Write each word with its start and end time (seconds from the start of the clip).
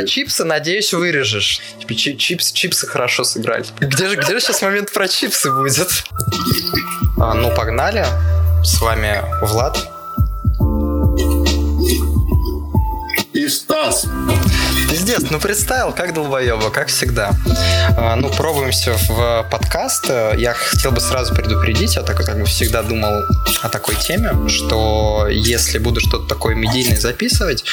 про 0.00 0.06
чипсы, 0.06 0.44
надеюсь, 0.44 0.94
вырежешь. 0.94 1.60
Типа, 1.78 1.94
чипс, 1.94 2.52
чипсы 2.52 2.86
хорошо 2.86 3.22
сыграли. 3.24 3.66
Где 3.80 4.08
же, 4.08 4.16
где 4.16 4.32
же 4.32 4.40
сейчас 4.40 4.62
момент 4.62 4.92
про 4.92 5.08
чипсы 5.08 5.52
будет? 5.52 5.88
А, 7.18 7.34
ну, 7.34 7.54
погнали. 7.54 8.06
С 8.64 8.80
вами 8.80 9.22
Влад. 9.42 9.76
И 13.34 13.46
Стас. 13.48 14.06
Пиздец, 15.10 15.30
ну 15.30 15.40
представил, 15.40 15.92
как 15.92 16.14
долбоеба, 16.14 16.70
как 16.70 16.86
всегда. 16.86 17.32
А, 17.96 18.14
ну, 18.14 18.30
пробуемся 18.30 18.92
в 19.08 19.44
подкаст. 19.50 20.08
Я 20.36 20.54
хотел 20.54 20.92
бы 20.92 21.00
сразу 21.00 21.34
предупредить, 21.34 21.96
я 21.96 22.02
так 22.02 22.16
как 22.16 22.38
бы 22.38 22.44
всегда 22.44 22.82
думал 22.82 23.24
о 23.62 23.68
такой 23.68 23.96
теме, 23.96 24.30
что 24.48 25.26
если 25.28 25.78
буду 25.78 26.00
что-то 26.00 26.28
такое 26.28 26.54
медийное 26.54 26.96
записывать, 26.96 27.64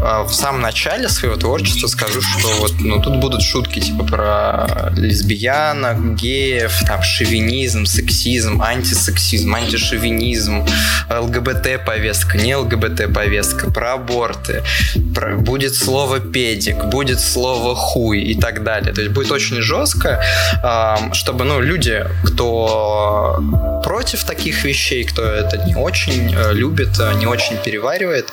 а, 0.00 0.22
в 0.24 0.32
самом 0.32 0.62
начале 0.62 1.10
своего 1.10 1.36
творчества 1.36 1.88
скажу, 1.88 2.22
что 2.22 2.48
вот, 2.60 2.72
ну, 2.80 3.02
тут 3.02 3.16
будут 3.16 3.42
шутки 3.42 3.80
типа 3.80 4.04
про 4.04 4.90
лесбиянок, 4.96 6.14
геев, 6.14 6.72
там, 6.86 7.02
шовинизм, 7.02 7.84
сексизм, 7.84 8.62
антисексизм, 8.62 9.54
антишовинизм, 9.54 10.66
ЛГБТ-повестка, 11.10 12.38
не 12.38 12.56
ЛГБТ-повестка, 12.56 13.70
про 13.70 13.94
аборты, 13.94 14.62
про... 15.14 15.36
будет 15.36 15.74
слово 15.74 16.20
«петь», 16.20 16.77
педик, 16.78 16.84
будет 16.84 17.20
слово 17.20 17.74
хуй 17.74 18.20
и 18.20 18.40
так 18.40 18.62
далее. 18.62 18.92
То 18.92 19.00
есть 19.00 19.12
будет 19.12 19.30
очень 19.32 19.60
жестко, 19.60 20.22
чтобы 21.12 21.44
ну, 21.44 21.60
люди, 21.60 22.04
кто 22.24 23.40
против 23.84 24.24
таких 24.24 24.64
вещей, 24.64 25.04
кто 25.04 25.22
это 25.22 25.56
не 25.66 25.74
очень 25.74 26.34
э, 26.34 26.52
любит, 26.52 26.98
э, 27.00 27.14
не 27.14 27.26
очень 27.26 27.56
переваривает, 27.56 28.28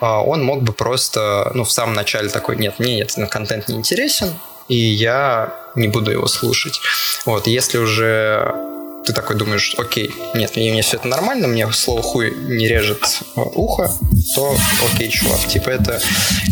а, 0.00 0.22
он 0.22 0.44
мог 0.44 0.62
бы 0.62 0.72
просто 0.72 1.50
ну, 1.54 1.64
в 1.64 1.70
самом 1.70 1.94
начале 1.94 2.28
такой, 2.28 2.56
нет, 2.56 2.74
мне 2.78 3.00
этот 3.00 3.30
контент 3.30 3.68
не 3.68 3.76
интересен, 3.76 4.34
и 4.68 4.76
я 4.76 5.54
не 5.76 5.88
буду 5.88 6.10
его 6.10 6.26
слушать. 6.26 6.80
Вот, 7.24 7.46
если 7.46 7.78
уже 7.78 8.54
ты 9.04 9.12
такой 9.12 9.36
думаешь, 9.36 9.74
окей, 9.78 10.10
нет, 10.34 10.56
мне, 10.56 10.70
мне 10.72 10.82
все 10.82 10.96
это 10.96 11.08
нормально, 11.08 11.48
мне 11.48 11.70
слово 11.72 12.02
хуй 12.02 12.34
не 12.34 12.68
режет 12.68 13.22
э, 13.36 13.40
ухо, 13.40 13.90
то 14.34 14.56
окей, 14.92 15.08
чувак, 15.08 15.46
типа 15.46 15.70
это 15.70 16.00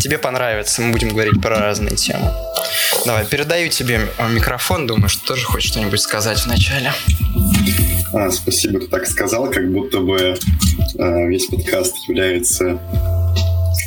тебе 0.01 0.17
понравится, 0.17 0.81
мы 0.81 0.91
будем 0.91 1.09
говорить 1.09 1.41
про 1.41 1.59
разные 1.59 1.95
темы. 1.95 2.31
Давай, 3.05 3.25
передаю 3.25 3.69
тебе 3.69 4.07
э, 4.17 4.29
микрофон, 4.29 4.87
думаю, 4.87 5.09
что 5.09 5.25
тоже 5.25 5.45
хочешь 5.45 5.71
что-нибудь 5.71 6.01
сказать 6.01 6.43
вначале. 6.45 6.93
А, 8.13 8.31
спасибо, 8.31 8.79
ты 8.79 8.87
так 8.87 9.05
сказал, 9.07 9.51
как 9.51 9.71
будто 9.71 9.99
бы 9.99 10.17
э, 10.97 11.27
весь 11.27 11.45
подкаст 11.47 11.95
является 12.07 12.79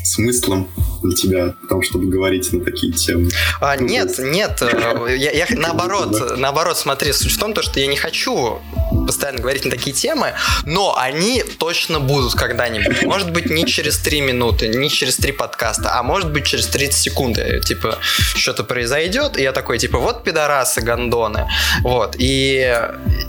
смыслом 0.04 0.68
для 1.02 1.16
тебя 1.16 1.54
в 1.62 1.68
том, 1.68 1.82
чтобы 1.82 2.06
говорить 2.06 2.52
на 2.52 2.64
такие 2.64 2.92
темы? 2.92 3.30
А, 3.60 3.76
ну, 3.76 3.86
нет, 3.86 4.08
есть... 4.08 4.18
нет, 4.20 4.62
э, 4.62 5.16
я, 5.16 5.30
я 5.32 5.46
наоборот, 5.56 6.38
наоборот, 6.38 6.78
смотри, 6.78 7.12
суть 7.12 7.32
в 7.32 7.38
том, 7.38 7.52
то, 7.52 7.62
что 7.62 7.80
я 7.80 7.86
не 7.86 7.96
хочу 7.96 8.60
постоянно 9.06 9.40
говорить 9.40 9.64
на 9.64 9.70
такие 9.70 9.92
темы, 9.92 10.34
но 10.64 10.96
они 10.96 11.42
точно 11.58 12.00
будут 12.00 12.34
когда-нибудь. 12.34 13.02
Может 13.04 13.32
быть, 13.32 13.50
не 13.50 13.66
через 13.66 13.98
3 13.98 14.20
минуты, 14.20 14.68
не 14.68 14.88
через 14.88 15.16
3 15.16 15.32
подкаста, 15.32 15.98
а 15.98 16.02
может 16.02 16.30
быть, 16.32 16.46
через 16.46 16.66
30 16.66 16.94
секунд. 16.94 17.38
Типа, 17.64 17.98
что-то 18.34 18.64
произойдет, 18.64 19.36
и 19.36 19.42
я 19.42 19.52
такой, 19.52 19.78
типа, 19.78 19.98
вот 19.98 20.24
пидорасы, 20.24 20.80
гондоны. 20.80 21.48
Вот. 21.82 22.16
И 22.18 22.78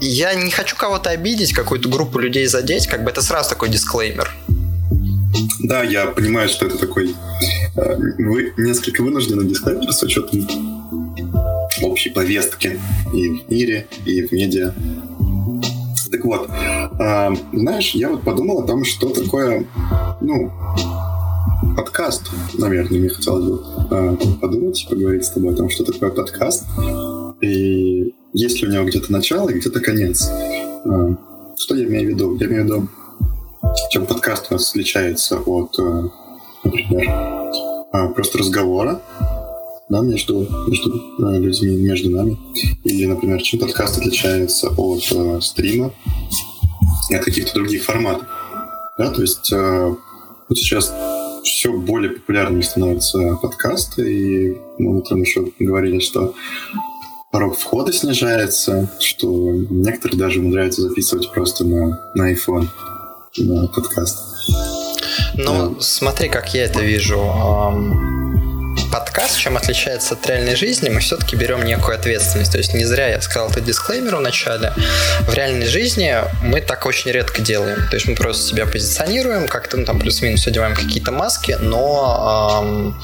я 0.01 0.33
не 0.33 0.51
хочу 0.51 0.75
кого-то 0.75 1.09
обидеть, 1.09 1.53
какую-то 1.53 1.89
группу 1.89 2.19
людей 2.19 2.45
задеть, 2.47 2.87
как 2.87 3.03
бы 3.03 3.11
это 3.11 3.21
сразу 3.21 3.49
такой 3.49 3.69
дисклеймер. 3.69 4.31
Да, 5.63 5.83
я 5.83 6.07
понимаю, 6.07 6.49
что 6.49 6.65
это 6.65 6.77
такой 6.77 7.15
э, 7.75 7.95
вы 8.17 8.53
несколько 8.57 9.01
вынуждены 9.01 9.45
дисклеймер 9.45 9.91
с 9.91 10.03
учетом 10.03 10.47
общей 11.81 12.09
повестки 12.09 12.79
и 13.13 13.29
в 13.29 13.49
мире, 13.49 13.87
и 14.05 14.23
в 14.23 14.31
медиа. 14.31 14.73
Так 16.11 16.25
вот, 16.25 16.49
э, 16.49 17.29
знаешь, 17.53 17.91
я 17.91 18.09
вот 18.09 18.23
подумал 18.23 18.59
о 18.59 18.67
том, 18.67 18.83
что 18.83 19.09
такое, 19.09 19.65
ну, 20.19 20.51
подкаст, 21.75 22.29
наверное, 22.57 22.99
мне 22.99 23.09
хотелось 23.09 23.45
бы 23.45 23.63
э, 23.91 24.17
подумать 24.41 24.85
поговорить 24.89 25.25
с 25.25 25.31
тобой 25.31 25.53
о 25.53 25.57
том, 25.57 25.69
что 25.69 25.85
такое 25.85 26.09
подкаст, 26.09 26.65
и 27.41 28.13
есть 28.33 28.61
ли 28.61 28.67
у 28.67 28.71
него 28.71 28.85
где-то 28.85 29.11
начало 29.11 29.49
и 29.49 29.53
где-то 29.53 29.79
конец. 29.79 30.29
Э, 30.85 31.15
что 31.57 31.75
я 31.75 31.85
имею 31.85 32.07
в 32.07 32.09
виду? 32.09 32.37
Я 32.39 32.47
имею 32.47 32.63
в 32.63 32.65
виду, 32.65 32.89
чем 33.89 34.05
подкаст 34.05 34.47
у 34.49 34.53
нас 34.53 34.69
отличается 34.69 35.39
от, 35.39 35.77
э, 35.79 36.09
например, 36.63 37.09
а, 37.91 38.07
просто 38.07 38.37
разговора 38.37 39.01
да, 39.89 39.99
между, 39.99 40.47
между 40.67 40.89
э, 41.19 41.37
людьми, 41.39 41.75
между 41.77 42.09
нами. 42.09 42.37
Или, 42.85 43.05
например, 43.05 43.41
чем 43.41 43.59
подкаст 43.59 43.97
отличается 43.97 44.69
от 44.69 45.03
э, 45.11 45.41
стрима 45.41 45.91
и 47.09 47.15
от 47.15 47.25
каких-то 47.25 47.53
других 47.55 47.83
форматов. 47.83 48.27
Да, 48.97 49.09
то 49.11 49.21
есть 49.21 49.51
э, 49.51 49.95
вот 50.47 50.57
сейчас 50.57 50.93
все 51.43 51.73
более 51.73 52.11
популярными 52.11 52.61
становятся 52.61 53.35
подкасты, 53.41 54.13
и 54.13 54.57
мы 54.77 54.97
утром 54.99 55.21
еще 55.21 55.51
говорили, 55.59 55.99
что 55.99 56.33
порог 57.31 57.57
входа 57.57 57.91
снижается, 57.91 58.89
что 58.99 59.51
некоторые 59.69 60.17
даже 60.17 60.39
умудряются 60.39 60.81
записывать 60.81 61.31
просто 61.31 61.65
на, 61.65 62.11
на 62.15 62.33
iPhone 62.33 62.67
на 63.37 63.67
подкаст. 63.67 64.17
Ну, 65.35 65.75
да. 65.75 65.81
смотри, 65.81 66.29
как 66.29 66.53
я 66.53 66.65
это 66.65 66.81
вижу. 66.81 67.19
Подкаст, 68.91 69.37
чем 69.37 69.55
отличается 69.55 70.15
от 70.15 70.27
реальной 70.27 70.55
жизни, 70.55 70.89
мы 70.89 70.99
все-таки 70.99 71.37
берем 71.37 71.63
некую 71.63 71.95
ответственность. 71.95 72.51
То 72.51 72.57
есть 72.57 72.73
не 72.73 72.83
зря 72.83 73.07
я 73.07 73.21
сказал 73.21 73.49
этот 73.49 73.63
дисклеймер 73.63 74.17
в 74.17 74.21
начале. 74.21 74.73
В 75.21 75.33
реальной 75.33 75.67
жизни 75.67 76.13
мы 76.43 76.59
так 76.59 76.85
очень 76.85 77.11
редко 77.11 77.41
делаем. 77.41 77.87
То 77.89 77.95
есть 77.95 78.07
мы 78.07 78.15
просто 78.15 78.43
себя 78.43 78.65
позиционируем, 78.65 79.47
как-то 79.47 79.77
ну, 79.77 79.85
там 79.85 79.99
плюс-минус 79.99 80.45
одеваем 80.47 80.75
какие-то 80.75 81.11
маски, 81.11 81.57
но 81.61 82.61
эм, 82.63 83.01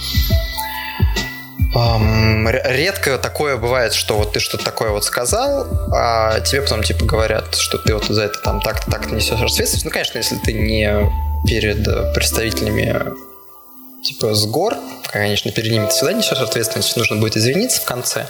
редко 2.47 3.17
такое 3.17 3.57
бывает, 3.57 3.93
что 3.93 4.17
вот 4.17 4.33
ты 4.33 4.39
что-то 4.39 4.63
такое 4.63 4.89
вот 4.89 5.03
сказал, 5.03 5.67
а 5.93 6.39
тебе 6.41 6.61
потом 6.61 6.83
типа 6.83 7.05
говорят, 7.05 7.55
что 7.55 7.77
ты 7.77 7.93
вот 7.93 8.05
за 8.05 8.23
это 8.23 8.39
там 8.39 8.61
так-то 8.61 8.91
так-то 8.91 9.13
несешь 9.13 9.39
ответственность. 9.39 9.85
Ну, 9.85 9.91
конечно, 9.91 10.17
если 10.17 10.37
ты 10.37 10.53
не 10.53 11.09
перед 11.45 12.13
представителями 12.13 13.13
типа 14.07 14.33
с 14.33 14.45
гор, 14.45 14.75
конечно, 15.11 15.51
перед 15.51 15.71
ними 15.71 15.85
ты 15.85 15.91
всегда 15.91 16.13
несешь 16.13 16.39
ответственность, 16.39 16.95
нужно 16.95 17.17
будет 17.17 17.35
извиниться 17.35 17.81
в 17.81 17.85
конце. 17.85 18.27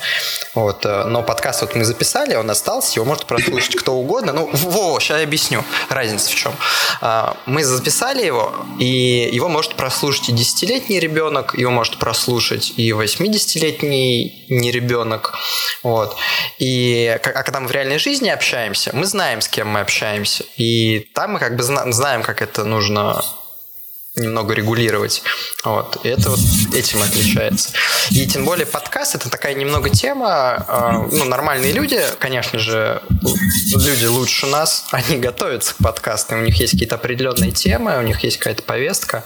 Вот, 0.56 0.86
э, 0.86 1.04
но 1.04 1.22
подкаст 1.22 1.62
вот 1.62 1.76
мы 1.76 1.86
записали, 1.86 2.34
он 2.34 2.50
остался, 2.50 2.96
его 2.96 3.06
может 3.06 3.26
прослушать 3.26 3.76
кто 3.76 3.94
угодно. 3.94 4.34
Ну, 4.34 4.50
во, 4.52 5.00
сейчас 5.00 5.18
я 5.20 5.24
объясню, 5.24 5.64
разница 5.90 6.32
в 6.32 6.36
чем. 6.36 6.56
А, 7.02 7.38
мы 7.46 7.64
записали 7.64 8.26
его, 8.26 8.56
и 8.80 9.30
его 9.32 9.50
может 9.50 9.76
прослушать 9.76 10.30
и 10.30 10.34
10-летний 10.34 11.00
ребенок, 11.00 11.54
его 11.54 11.70
может 11.70 12.00
прослушать 12.00 12.74
и 12.76 12.90
80-летний 12.90 14.48
не 14.50 14.72
ребенок. 14.72 15.34
Вот. 15.84 16.18
И 16.58 17.20
а 17.24 17.44
когда 17.44 17.60
мы 17.60 17.68
в 17.68 17.72
реальной 17.72 18.00
жизни 18.00 18.30
общаемся, 18.30 18.90
мы 18.94 19.06
знаем, 19.06 19.42
с 19.42 19.48
кем 19.48 19.68
мы 19.68 19.82
общаемся. 19.82 20.44
И 20.58 21.08
там 21.14 21.34
мы 21.34 21.40
как 21.40 21.56
бы 21.56 21.62
знаем, 21.62 22.24
как 22.24 22.42
это 22.42 22.64
нужно 22.64 23.24
немного 24.18 24.54
регулировать. 24.54 25.24
Вот. 25.64 26.00
И 26.04 26.10
это 26.10 26.30
вот 26.30 26.40
этим 26.74 27.02
отличается. 27.02 27.70
И 28.12 28.28
тем 28.28 28.46
более 28.46 28.66
подкаст 28.66 29.16
это 29.16 29.30
такая 29.30 29.54
немного 29.54 29.90
тема. 29.90 30.66
Э, 30.68 31.08
ну, 31.12 31.26
нормальные 31.26 31.72
люди, 31.72 32.02
конечно 32.20 32.60
же, 32.60 33.02
люди 33.76 34.06
лучше 34.06 34.46
нас, 34.48 34.86
они 34.92 35.18
готовятся 35.18 35.74
к 35.74 35.78
подкастам, 35.78 36.40
у 36.40 36.44
них 36.44 36.56
есть 36.56 36.74
какие-то 36.74 36.96
определенные 36.96 37.52
темы, 37.52 37.98
у 37.98 38.02
них 38.02 38.24
есть 38.24 38.38
какая-то 38.38 38.64
повестка, 38.64 39.24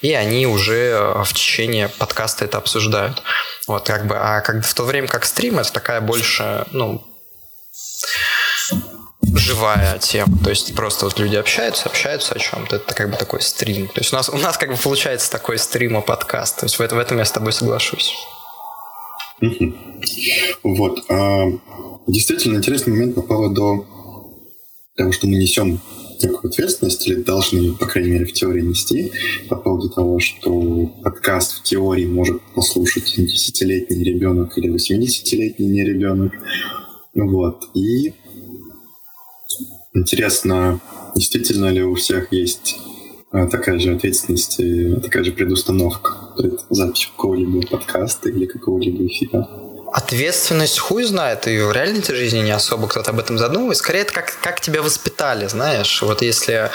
и 0.00 0.12
они 0.12 0.46
уже 0.46 1.22
в 1.24 1.32
течение 1.32 1.88
подкаста 1.88 2.44
это 2.44 2.58
обсуждают. 2.58 3.22
Вот, 3.66 3.86
как 3.86 4.06
бы, 4.06 4.16
а 4.16 4.40
как 4.40 4.64
в 4.64 4.74
то 4.74 4.84
время 4.84 5.08
как 5.08 5.24
стрим, 5.24 5.58
это 5.58 5.72
такая 5.72 6.00
больше, 6.00 6.66
ну, 6.72 7.02
живая 9.36 9.98
тема. 9.98 10.36
То 10.42 10.50
есть 10.50 10.74
просто 10.74 11.06
вот 11.06 11.18
люди 11.18 11.36
общаются, 11.36 11.88
общаются 11.88 12.34
о 12.34 12.38
чем-то. 12.38 12.76
Это 12.76 12.94
как 12.94 13.10
бы 13.10 13.16
такой 13.16 13.40
стрим. 13.40 13.88
То 13.88 14.00
есть 14.00 14.12
у 14.12 14.16
нас, 14.16 14.28
у 14.28 14.38
нас 14.38 14.56
как 14.56 14.70
бы 14.70 14.76
получается 14.76 15.30
такой 15.30 15.58
стрим 15.58 15.98
и 15.98 16.02
подкаст. 16.02 16.60
То 16.60 16.66
есть 16.66 16.78
в, 16.78 16.80
этом, 16.80 16.98
в 16.98 17.00
этом 17.00 17.18
я 17.18 17.24
с 17.24 17.32
тобой 17.32 17.52
соглашусь. 17.52 18.14
Вот. 20.62 21.04
А, 21.08 21.44
действительно 22.06 22.56
интересный 22.56 22.92
момент 22.92 23.14
по 23.14 23.22
поводу 23.22 23.86
того, 24.96 25.12
что 25.12 25.26
мы 25.26 25.36
несем 25.36 25.80
некую 26.22 26.50
ответственность 26.50 27.06
или 27.06 27.22
должны, 27.22 27.72
по 27.72 27.86
крайней 27.86 28.12
мере, 28.12 28.24
в 28.24 28.32
теории 28.32 28.62
нести 28.62 29.12
по 29.48 29.56
поводу 29.56 29.90
того, 29.90 30.20
что 30.20 30.86
подкаст 31.02 31.58
в 31.58 31.62
теории 31.62 32.06
может 32.06 32.40
послушать 32.54 33.14
десятилетний 33.16 34.04
ребенок 34.04 34.56
или 34.56 34.72
80-летний 34.72 35.66
не 35.66 35.84
ребенок. 35.84 36.32
Вот. 37.14 37.64
И 37.74 38.12
Интересно, 39.94 40.80
действительно 41.14 41.66
ли 41.66 41.82
у 41.82 41.94
всех 41.94 42.32
есть 42.32 42.76
а, 43.30 43.46
такая 43.46 43.78
же 43.78 43.94
ответственность 43.94 44.60
такая 45.02 45.24
же 45.24 45.32
предустановка? 45.32 46.24
перед 46.36 46.60
записью 46.70 47.10
какого-либо 47.16 47.66
подкаста 47.66 48.28
или 48.28 48.46
какого-либо 48.46 49.06
эфира? 49.06 49.48
Ответственность 49.92 50.80
хуй 50.80 51.04
знает, 51.04 51.46
и 51.46 51.60
в 51.60 51.70
реальной 51.70 52.02
жизни 52.02 52.40
не 52.40 52.50
особо 52.50 52.88
кто-то 52.88 53.12
об 53.12 53.20
этом 53.20 53.38
задумывается. 53.38 53.84
Скорее, 53.84 54.00
это 54.00 54.12
как, 54.12 54.36
как 54.42 54.60
тебя 54.60 54.82
воспитали, 54.82 55.46
знаешь. 55.46 56.02
Вот 56.02 56.20
если 56.20 56.68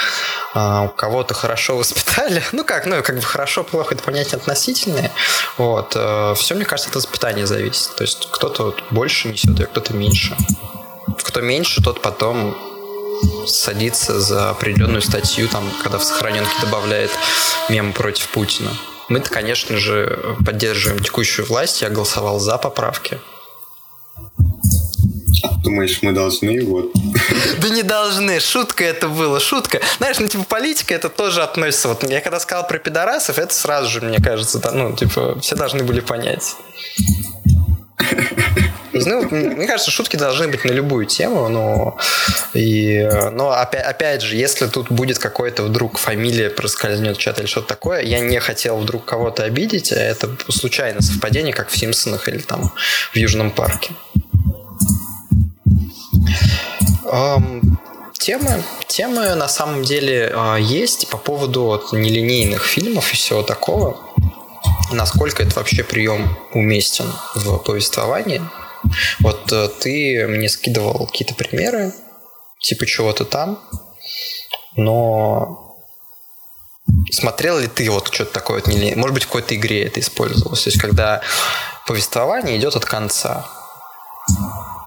э, 0.55 0.89
кого-то 0.95 1.33
хорошо 1.33 1.77
воспитали, 1.77 2.41
ну 2.53 2.63
как, 2.63 2.85
ну 2.85 3.03
как 3.03 3.17
бы 3.17 3.21
хорошо, 3.21 3.65
плохо, 3.65 3.95
это 3.95 4.03
понятие 4.03 4.37
относительное. 4.37 5.11
Вот, 5.57 5.93
э, 5.95 6.33
все, 6.37 6.55
мне 6.55 6.63
кажется, 6.63 6.89
от 6.89 6.95
воспитания 6.95 7.45
зависит. 7.45 7.93
То 7.97 8.03
есть 8.05 8.29
кто-то 8.31 8.63
вот 8.67 8.83
больше 8.89 9.27
несет, 9.27 9.59
а 9.59 9.65
кто-то 9.65 9.93
меньше. 9.93 10.37
Кто 11.23 11.41
меньше, 11.41 11.83
тот 11.83 12.01
потом 12.01 12.55
садится 13.45 14.19
за 14.19 14.49
определенную 14.49 15.01
статью, 15.01 15.47
там, 15.47 15.63
когда 15.81 15.97
в 15.97 16.03
сохраненке 16.03 16.51
добавляет 16.61 17.11
мем 17.69 17.93
против 17.93 18.27
Путина. 18.29 18.71
Мы-то, 19.09 19.29
конечно 19.29 19.77
же, 19.77 20.35
поддерживаем 20.45 21.01
текущую 21.03 21.47
власть. 21.47 21.81
Я 21.81 21.89
голосовал 21.89 22.39
за 22.39 22.57
поправки. 22.57 23.19
Думаешь, 25.63 25.99
мы 26.01 26.13
должны 26.13 26.63
вот... 26.65 26.91
Да 27.59 27.69
не 27.69 27.83
должны. 27.83 28.39
Шутка 28.39 28.83
это 28.83 29.07
было. 29.07 29.39
Шутка. 29.39 29.81
Знаешь, 29.97 30.19
ну, 30.19 30.27
типа, 30.27 30.43
политика 30.43 30.93
это 30.93 31.09
тоже 31.09 31.41
относится. 31.41 31.87
Вот 31.87 32.03
я 32.09 32.21
когда 32.21 32.39
сказал 32.39 32.67
про 32.67 32.77
пидорасов, 32.77 33.39
это 33.39 33.53
сразу 33.53 33.89
же, 33.89 34.01
мне 34.01 34.19
кажется, 34.19 34.59
да, 34.59 34.71
ну, 34.71 34.95
типа, 34.95 35.39
все 35.41 35.55
должны 35.55 35.83
были 35.83 35.99
понять. 35.99 36.55
Ну, 39.05 39.21
мне 39.29 39.67
кажется, 39.67 39.91
шутки 39.91 40.15
должны 40.15 40.47
быть 40.47 40.65
на 40.65 40.71
любую 40.71 41.05
тему, 41.05 41.47
но, 41.49 41.97
и, 42.53 43.07
но 43.31 43.51
опять, 43.51 43.85
опять 43.85 44.21
же, 44.21 44.35
если 44.35 44.67
тут 44.67 44.91
будет 44.91 45.19
какой-то 45.19 45.63
вдруг 45.63 45.97
фамилия 45.97 46.49
проскользнет 46.49 47.17
чат 47.17 47.39
или 47.39 47.47
что-то 47.47 47.67
такое, 47.67 48.01
я 48.01 48.19
не 48.19 48.39
хотел 48.39 48.77
вдруг 48.77 49.05
кого-то 49.05 49.43
обидеть, 49.43 49.91
а 49.91 49.95
это 49.95 50.29
случайное 50.49 51.01
совпадение, 51.01 51.53
как 51.53 51.69
в 51.69 51.77
Симпсонах 51.77 52.27
или 52.27 52.39
там 52.39 52.71
в 53.13 53.15
Южном 53.15 53.51
парке. 53.51 53.91
Темы, 58.19 58.63
темы 58.87 59.33
на 59.35 59.47
самом 59.47 59.83
деле 59.83 60.31
а, 60.35 60.57
есть 60.57 61.09
по 61.09 61.17
поводу 61.17 61.63
вот, 61.63 61.93
нелинейных 61.93 62.65
фильмов 62.65 63.11
и 63.13 63.15
всего 63.15 63.43
такого. 63.43 63.97
Насколько 64.91 65.43
это 65.43 65.55
вообще 65.55 65.83
прием 65.83 66.37
уместен 66.53 67.11
в 67.35 67.57
повествовании. 67.59 68.41
Вот 69.19 69.51
э, 69.51 69.69
ты 69.79 70.27
мне 70.27 70.49
скидывал 70.49 71.07
какие-то 71.07 71.35
примеры, 71.35 71.93
типа 72.59 72.85
чего-то 72.85 73.25
там, 73.25 73.59
но 74.75 75.77
смотрел 77.11 77.59
ли 77.59 77.67
ты 77.67 77.89
вот 77.89 78.13
что-то 78.13 78.33
такое, 78.33 78.63
может 78.95 79.13
быть, 79.13 79.23
в 79.23 79.27
какой-то 79.27 79.55
игре 79.55 79.83
это 79.83 79.99
использовалось, 79.99 80.63
то 80.63 80.69
есть 80.69 80.79
когда 80.79 81.21
повествование 81.87 82.57
идет 82.57 82.75
от 82.75 82.85
конца. 82.85 83.47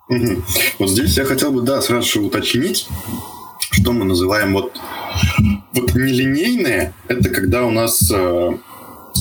Угу. 0.08 0.42
Вот 0.78 0.90
здесь 0.90 1.16
я 1.16 1.24
хотел 1.24 1.52
бы, 1.52 1.62
да, 1.62 1.80
сразу 1.80 2.08
же 2.08 2.20
уточнить, 2.20 2.86
что 3.70 3.92
мы 3.92 4.04
называем 4.04 4.52
вот, 4.52 4.78
вот 5.72 5.94
нелинейное, 5.94 6.94
это 7.08 7.30
когда 7.30 7.64
у 7.64 7.70
нас 7.70 8.10
э, 8.10 8.50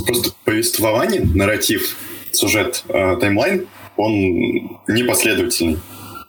просто 0.06 0.32
повествование, 0.44 1.22
нарратив, 1.22 1.96
сюжет, 2.32 2.84
э, 2.88 3.18
таймлайн 3.20 3.68
он 4.02 4.80
непоследовательный. 4.88 5.80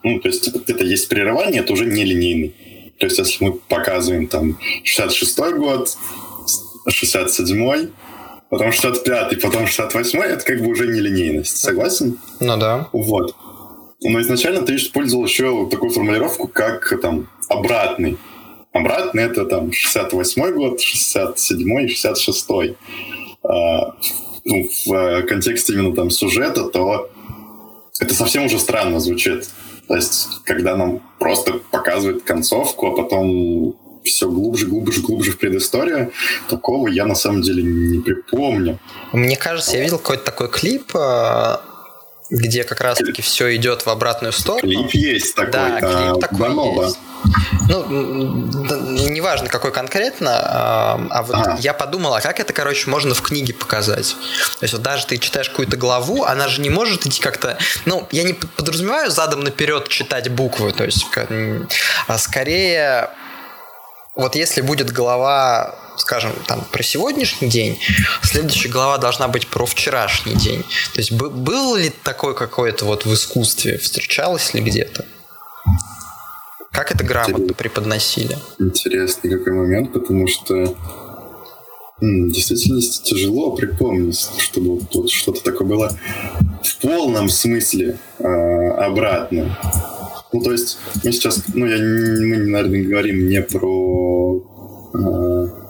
Ну, 0.02 0.20
то 0.20 0.28
есть 0.28 0.48
это 0.48 0.84
есть 0.84 1.08
прерывание, 1.08 1.60
это 1.60 1.72
уже 1.72 1.86
нелинейный. 1.86 2.54
То 2.98 3.06
есть 3.06 3.18
если 3.18 3.44
мы 3.44 3.52
показываем 3.52 4.26
там 4.26 4.58
66-й 4.84 5.54
год, 5.54 5.96
67-й, 6.88 7.88
потом 8.50 8.68
65-й, 8.68 9.36
потом 9.36 9.64
68-й, 9.64 10.32
это 10.32 10.44
как 10.44 10.60
бы 10.60 10.70
уже 10.70 10.86
нелинейность. 10.86 11.56
Согласен? 11.56 12.18
Ну 12.40 12.56
да. 12.56 12.88
Вот. 12.92 13.34
Но 14.02 14.20
изначально 14.20 14.62
ты 14.62 14.76
использовал 14.76 15.24
еще 15.24 15.68
такую 15.70 15.90
формулировку, 15.90 16.48
как 16.48 17.00
там 17.00 17.28
обратный. 17.48 18.18
Обратный 18.72 19.24
это 19.24 19.44
там 19.44 19.70
68-й 19.70 20.52
год, 20.52 20.80
67-й, 20.80 21.86
66-й. 21.86 22.76
А, 23.44 23.94
ну, 24.44 24.68
в 24.86 25.22
контексте 25.22 25.74
именно 25.74 25.94
там 25.94 26.10
сюжета, 26.10 26.64
то 26.64 27.10
это 28.02 28.14
совсем 28.14 28.44
уже 28.44 28.58
странно 28.58 29.00
звучит. 29.00 29.48
То 29.88 29.96
есть, 29.96 30.28
когда 30.44 30.76
нам 30.76 31.00
просто 31.18 31.54
показывают 31.70 32.24
концовку, 32.24 32.86
а 32.86 32.96
потом 32.96 33.74
все 34.04 34.28
глубже, 34.28 34.66
глубже, 34.66 35.00
глубже 35.00 35.32
в 35.32 35.38
предысторию, 35.38 36.12
такого 36.48 36.88
я 36.88 37.04
на 37.04 37.14
самом 37.14 37.42
деле 37.42 37.62
не 37.62 38.00
припомню. 38.00 38.78
Мне 39.12 39.36
кажется, 39.36 39.76
я 39.76 39.82
видел 39.82 39.98
какой-то 39.98 40.24
такой 40.24 40.48
клип, 40.48 40.94
э, 40.94 41.56
где 42.32 42.64
как 42.64 42.80
раз-таки 42.80 43.20
все 43.20 43.54
идет 43.56 43.84
в 43.84 43.88
обратную 43.90 44.32
сторону. 44.32 44.62
Клип 44.62 44.90
есть 44.94 45.34
такой. 45.34 45.52
Да, 45.52 45.80
клип 45.80 46.20
такой 46.20 46.38
Банова. 46.38 46.84
есть. 46.84 46.98
Ну, 47.68 47.86
неважно, 49.08 49.48
какой 49.48 49.70
конкретно, 49.70 50.30
а, 50.34 51.06
а 51.10 51.22
вот 51.22 51.36
а. 51.36 51.56
я 51.60 51.72
подумала, 51.72 52.20
как 52.20 52.40
это, 52.40 52.52
короче, 52.52 52.90
можно 52.90 53.14
в 53.14 53.22
книге 53.22 53.54
показать. 53.54 54.16
То 54.58 54.64
есть 54.64 54.72
вот 54.72 54.82
даже 54.82 55.06
ты 55.06 55.18
читаешь 55.18 55.48
какую-то 55.48 55.76
главу, 55.76 56.24
она 56.24 56.48
же 56.48 56.60
не 56.60 56.70
может 56.70 57.06
идти 57.06 57.20
как-то... 57.20 57.58
Ну, 57.84 58.08
я 58.10 58.24
не 58.24 58.32
подразумеваю 58.32 59.10
задом 59.10 59.40
наперед 59.40 59.88
читать 59.88 60.28
буквы, 60.30 60.72
то 60.72 60.84
есть 60.84 61.06
а 62.08 62.18
скорее 62.18 63.10
вот 64.14 64.34
если 64.34 64.60
будет 64.60 64.90
глава, 64.90 65.74
скажем, 65.96 66.32
там 66.46 66.64
про 66.70 66.82
сегодняшний 66.82 67.48
день, 67.48 67.78
следующая 68.22 68.68
глава 68.68 68.98
должна 68.98 69.28
быть 69.28 69.46
про 69.48 69.66
вчерашний 69.66 70.34
день. 70.34 70.62
То 70.94 71.00
есть 71.00 71.12
был 71.12 71.76
ли 71.76 71.92
такой 72.02 72.34
какой-то 72.34 72.84
вот 72.84 73.04
в 73.04 73.12
искусстве, 73.14 73.78
встречалось 73.78 74.54
ли 74.54 74.60
где-то? 74.60 75.04
Как 76.70 76.90
это 76.90 77.04
грамотно 77.04 77.52
преподносили? 77.52 78.38
Интересный 78.58 79.30
какой 79.30 79.52
момент, 79.52 79.92
потому 79.92 80.26
что 80.26 80.74
в 82.00 82.30
действительности 82.30 83.04
тяжело 83.04 83.52
припомнить, 83.52 84.28
чтобы 84.38 84.80
вот 84.92 85.10
что-то 85.10 85.42
такое 85.42 85.68
было 85.68 85.98
в 86.64 86.78
полном 86.78 87.28
смысле 87.28 87.98
э, 88.18 88.24
обратно. 88.24 89.56
Ну, 90.32 90.42
то 90.42 90.50
есть 90.50 90.78
мы 91.04 91.12
сейчас, 91.12 91.44
ну, 91.54 91.66
я, 91.66 91.76
мы, 91.78 92.38
наверное, 92.38 92.82
говорим 92.82 93.28
не 93.28 93.42
про 93.42 94.42
э, 94.94 95.61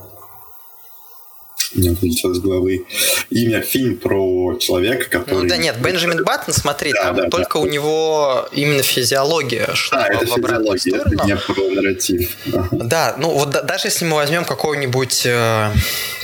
у 1.74 1.78
меня 1.78 1.94
вылетело 2.00 2.32
из 2.32 2.38
головы 2.40 2.84
имя, 3.30 3.60
фильм 3.60 3.96
про 3.96 4.56
человека, 4.58 5.08
который... 5.08 5.42
Ну 5.42 5.48
да 5.48 5.56
нет, 5.56 5.80
Бенджамин 5.80 6.24
Баттон, 6.24 6.54
смотри, 6.54 6.92
да, 6.92 7.04
там 7.04 7.16
да, 7.16 7.28
только 7.28 7.58
да. 7.58 7.60
у 7.60 7.66
него 7.66 8.48
именно 8.52 8.82
физиология, 8.82 9.68
что 9.74 9.96
а, 9.96 10.08
это 10.08 10.26
в 10.26 10.32
обратную 10.34 10.78
сторону. 10.78 11.14
Это 11.14 11.26
не 11.26 11.36
про 11.36 11.70
нарратив. 11.70 12.36
Да, 12.72 13.16
ну 13.18 13.30
вот 13.30 13.50
да, 13.50 13.62
даже 13.62 13.88
если 13.88 14.04
мы 14.04 14.16
возьмем 14.16 14.44
какого-нибудь 14.44 15.22
э, 15.26 15.70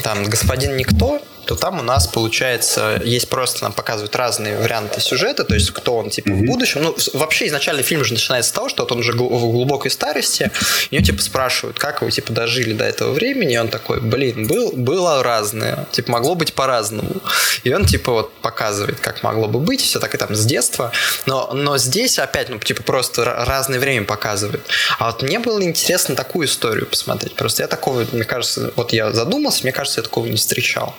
там 0.03 0.23
господин 0.25 0.77
Никто, 0.77 1.21
то 1.49 1.55
там 1.55 1.79
у 1.79 1.81
нас, 1.81 2.05
получается, 2.05 3.01
есть 3.03 3.27
просто, 3.27 3.63
нам 3.63 3.73
показывают 3.73 4.15
разные 4.15 4.55
варианты 4.59 5.01
сюжета, 5.01 5.43
то 5.43 5.55
есть 5.55 5.71
кто 5.71 5.95
он, 5.95 6.11
типа, 6.11 6.29
mm-hmm. 6.29 6.43
в 6.43 6.45
будущем. 6.45 6.83
Ну, 6.83 6.95
вообще, 7.13 7.47
изначально 7.47 7.81
фильм 7.81 8.03
же 8.05 8.13
начинается 8.13 8.51
с 8.51 8.53
того, 8.53 8.69
что 8.69 8.83
вот 8.83 8.91
он 8.91 8.99
уже 8.99 9.13
в 9.13 9.15
глубокой 9.15 9.89
старости, 9.89 10.51
и 10.91 10.95
него, 10.95 11.03
типа, 11.03 11.23
спрашивают, 11.23 11.79
как 11.79 12.03
вы, 12.03 12.11
типа, 12.11 12.33
дожили 12.33 12.73
до 12.73 12.83
этого 12.83 13.13
времени, 13.13 13.55
и 13.55 13.57
он 13.57 13.69
такой, 13.69 13.99
блин, 13.99 14.45
был, 14.45 14.73
было 14.73 15.23
разное, 15.23 15.87
типа, 15.91 16.11
могло 16.11 16.35
быть 16.35 16.53
по-разному. 16.53 17.15
И 17.63 17.73
он, 17.73 17.85
типа, 17.85 18.11
вот 18.11 18.33
показывает, 18.41 18.99
как 18.99 19.23
могло 19.23 19.47
бы 19.47 19.59
быть, 19.59 19.81
все 19.81 19.99
так 19.99 20.13
и 20.13 20.19
там 20.19 20.35
с 20.35 20.45
детства, 20.45 20.91
но, 21.25 21.51
но 21.53 21.79
здесь 21.79 22.19
опять, 22.19 22.49
ну, 22.49 22.59
типа, 22.59 22.83
просто 22.83 23.25
разное 23.25 23.79
время 23.79 24.05
показывает. 24.05 24.61
А 24.99 25.07
вот 25.07 25.23
мне 25.23 25.39
было 25.39 25.63
интересно 25.63 26.15
такую 26.15 26.45
историю 26.45 26.85
посмотреть. 26.85 27.33
Просто 27.33 27.63
я 27.63 27.67
такого, 27.67 28.05
мне 28.11 28.23
кажется, 28.23 28.71
вот 28.75 28.93
я 28.93 29.11
задумался, 29.11 29.63
мне 29.63 29.71
кажется, 29.71 30.01
я 30.01 30.03
такого 30.03 30.27
не 30.27 30.37
встречал. 30.37 30.95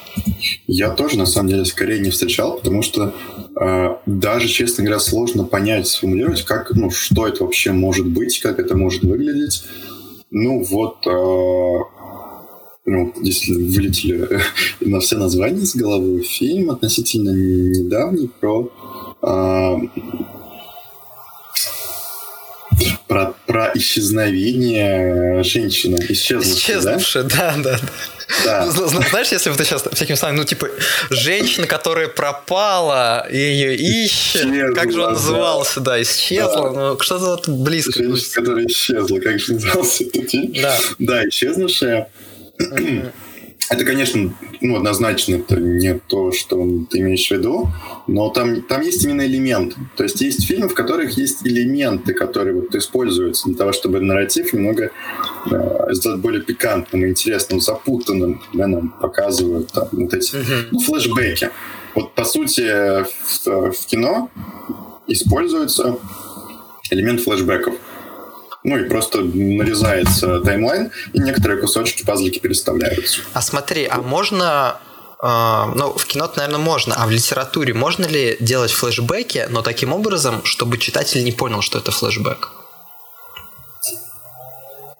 Я 0.66 0.90
тоже, 0.90 1.18
на 1.18 1.26
самом 1.26 1.48
деле, 1.48 1.64
скорее 1.64 2.00
не 2.00 2.10
встречал, 2.10 2.56
потому 2.56 2.82
что 2.82 3.14
э, 3.60 3.96
даже, 4.06 4.48
честно 4.48 4.84
говоря, 4.84 5.00
сложно 5.00 5.44
понять, 5.44 5.88
сформулировать, 5.88 6.42
как, 6.42 6.70
ну, 6.72 6.90
что 6.90 7.26
это 7.26 7.44
вообще 7.44 7.72
может 7.72 8.06
быть, 8.06 8.40
как 8.40 8.58
это 8.58 8.76
может 8.76 9.02
выглядеть. 9.02 9.64
Ну, 10.30 10.62
вот, 10.62 11.06
э, 11.06 11.78
ну, 12.86 13.12
действительно, 13.20 13.66
вылетели 13.66 14.28
на 14.80 15.00
все 15.00 15.16
названия 15.16 15.64
с 15.64 15.74
головы. 15.74 16.22
Фильм 16.22 16.70
относительно 16.70 17.30
недавний 17.30 18.28
про 18.40 18.70
э, 19.22 19.76
про, 23.10 23.34
про 23.50 23.72
исчезновение 23.74 25.42
женщины. 25.42 25.96
Исчезнувшей, 26.08 26.54
Исчезнувшая, 26.54 27.22
да? 27.24 27.54
да, 27.56 27.56
да, 27.56 27.78
да. 27.80 27.88
Да. 28.44 28.70
Знаешь, 28.70 29.32
если 29.32 29.50
бы 29.50 29.56
ты 29.56 29.64
сейчас 29.64 29.82
всяким 29.92 30.14
словом, 30.14 30.36
ну, 30.36 30.44
типа, 30.44 30.68
женщина, 31.10 31.66
которая 31.66 32.06
пропала, 32.06 33.26
и 33.28 33.36
ее 33.36 33.74
ищет, 33.74 34.46
исчезла, 34.46 34.74
как 34.74 34.92
же 34.92 35.02
он 35.02 35.12
назывался, 35.14 35.80
да, 35.80 35.92
да 35.92 36.02
исчезла, 36.02 36.72
да. 36.72 36.80
ну, 36.92 37.00
что-то 37.00 37.24
вот 37.24 37.48
близко. 37.48 37.92
Женщина, 37.92 38.34
которая 38.34 38.66
исчезла, 38.66 39.18
как 39.18 39.40
же 39.40 39.54
назывался 39.54 40.04
этот 40.04 40.30
фильм? 40.30 40.52
Да. 40.62 40.78
Да, 41.00 41.28
исчезнувшая. 41.28 42.08
Это, 43.68 43.84
конечно, 43.84 44.34
ну, 44.60 44.76
однозначно 44.76 45.36
это 45.36 45.56
не 45.60 45.94
то, 45.94 46.32
что 46.32 46.56
ты 46.90 46.98
имеешь 46.98 47.28
в 47.28 47.30
виду, 47.30 47.68
но 48.08 48.28
там, 48.30 48.62
там 48.62 48.80
есть 48.80 49.04
именно 49.04 49.24
элемент. 49.24 49.76
То 49.96 50.02
есть 50.02 50.20
есть 50.20 50.44
фильмы, 50.44 50.68
в 50.68 50.74
которых 50.74 51.16
есть 51.16 51.46
элементы, 51.46 52.12
которые 52.12 52.54
вот 52.62 52.74
используются 52.74 53.48
для 53.48 53.56
того, 53.56 53.72
чтобы 53.72 54.00
нарратив 54.00 54.52
немного 54.52 54.90
э, 55.50 55.86
сделать 55.92 56.20
более 56.20 56.42
пикантным, 56.42 57.06
интересным, 57.06 57.60
запутанным. 57.60 58.42
Да, 58.52 58.66
нам 58.66 58.88
показывают 58.88 59.70
там, 59.72 59.88
вот 59.92 60.14
эти 60.14 60.36
ну, 60.72 60.80
флешбеки. 60.80 61.50
Вот, 61.94 62.14
по 62.14 62.24
сути, 62.24 63.04
в, 63.04 63.72
в 63.72 63.86
кино 63.86 64.30
используется 65.06 65.98
элемент 66.90 67.20
флешбеков. 67.20 67.74
Ну 68.62 68.76
и 68.76 68.88
просто 68.88 69.20
нарезается 69.20 70.40
таймлайн, 70.40 70.90
и 71.12 71.18
некоторые 71.18 71.60
кусочки 71.60 72.04
пазлики 72.04 72.38
переставляются. 72.38 73.20
А 73.32 73.42
смотри, 73.42 73.86
а 73.86 74.00
можно 74.00 74.76
Uh, 75.22 75.74
ну, 75.74 75.92
в 75.92 76.06
кино 76.06 76.32
наверное, 76.34 76.58
можно, 76.58 76.94
а 76.94 77.06
в 77.06 77.10
литературе 77.10 77.74
можно 77.74 78.06
ли 78.06 78.38
делать 78.40 78.70
флешбеки, 78.70 79.46
но 79.50 79.60
таким 79.60 79.92
образом, 79.92 80.42
чтобы 80.46 80.78
читатель 80.78 81.22
не 81.22 81.32
понял, 81.32 81.60
что 81.60 81.78
это 81.78 81.90
флешбэк? 81.90 82.48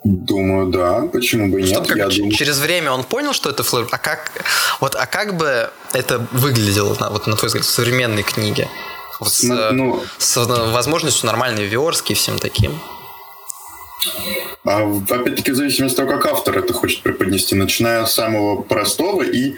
Думаю, 0.05 0.67
да. 0.67 1.09
Почему 1.11 1.51
бы 1.51 1.63
нет? 1.63 1.87
Чтобы 1.87 1.99
Я 1.99 2.09
думаю... 2.09 2.33
Через 2.33 2.59
время 2.59 2.93
он 2.93 3.05
понял, 3.05 3.33
что 3.33 3.49
это 3.49 3.63
флешбэк. 3.63 3.95
А 3.95 3.97
как, 3.97 4.31
вот, 4.81 4.95
а 4.95 5.07
как 5.07 5.39
бы 5.39 5.71
это 5.95 6.19
выглядело, 6.33 6.89
вот, 6.89 7.27
на 7.27 7.37
твой 7.37 7.47
взгляд, 7.47 7.65
в 7.65 7.71
современной 7.71 8.23
книге? 8.23 8.69
Вот 9.21 9.33
с, 9.33 9.43
ну, 9.73 10.05
с 10.19 10.37
возможностью 10.37 11.29
нормальной 11.29 11.65
верстки 11.65 12.13
и 12.13 12.15
всем 12.15 12.39
таким? 12.39 12.79
А, 14.65 14.83
опять-таки, 15.11 15.53
в 15.53 15.57
зависимости 15.57 16.01
от 16.01 16.07
того, 16.07 16.19
как 16.19 16.33
автор 16.33 16.59
это 16.59 16.73
хочет 16.73 17.03
преподнести, 17.03 17.55
начиная 17.55 18.05
с 18.05 18.15
самого 18.15 18.63
простого 18.63 19.23
и 19.23 19.55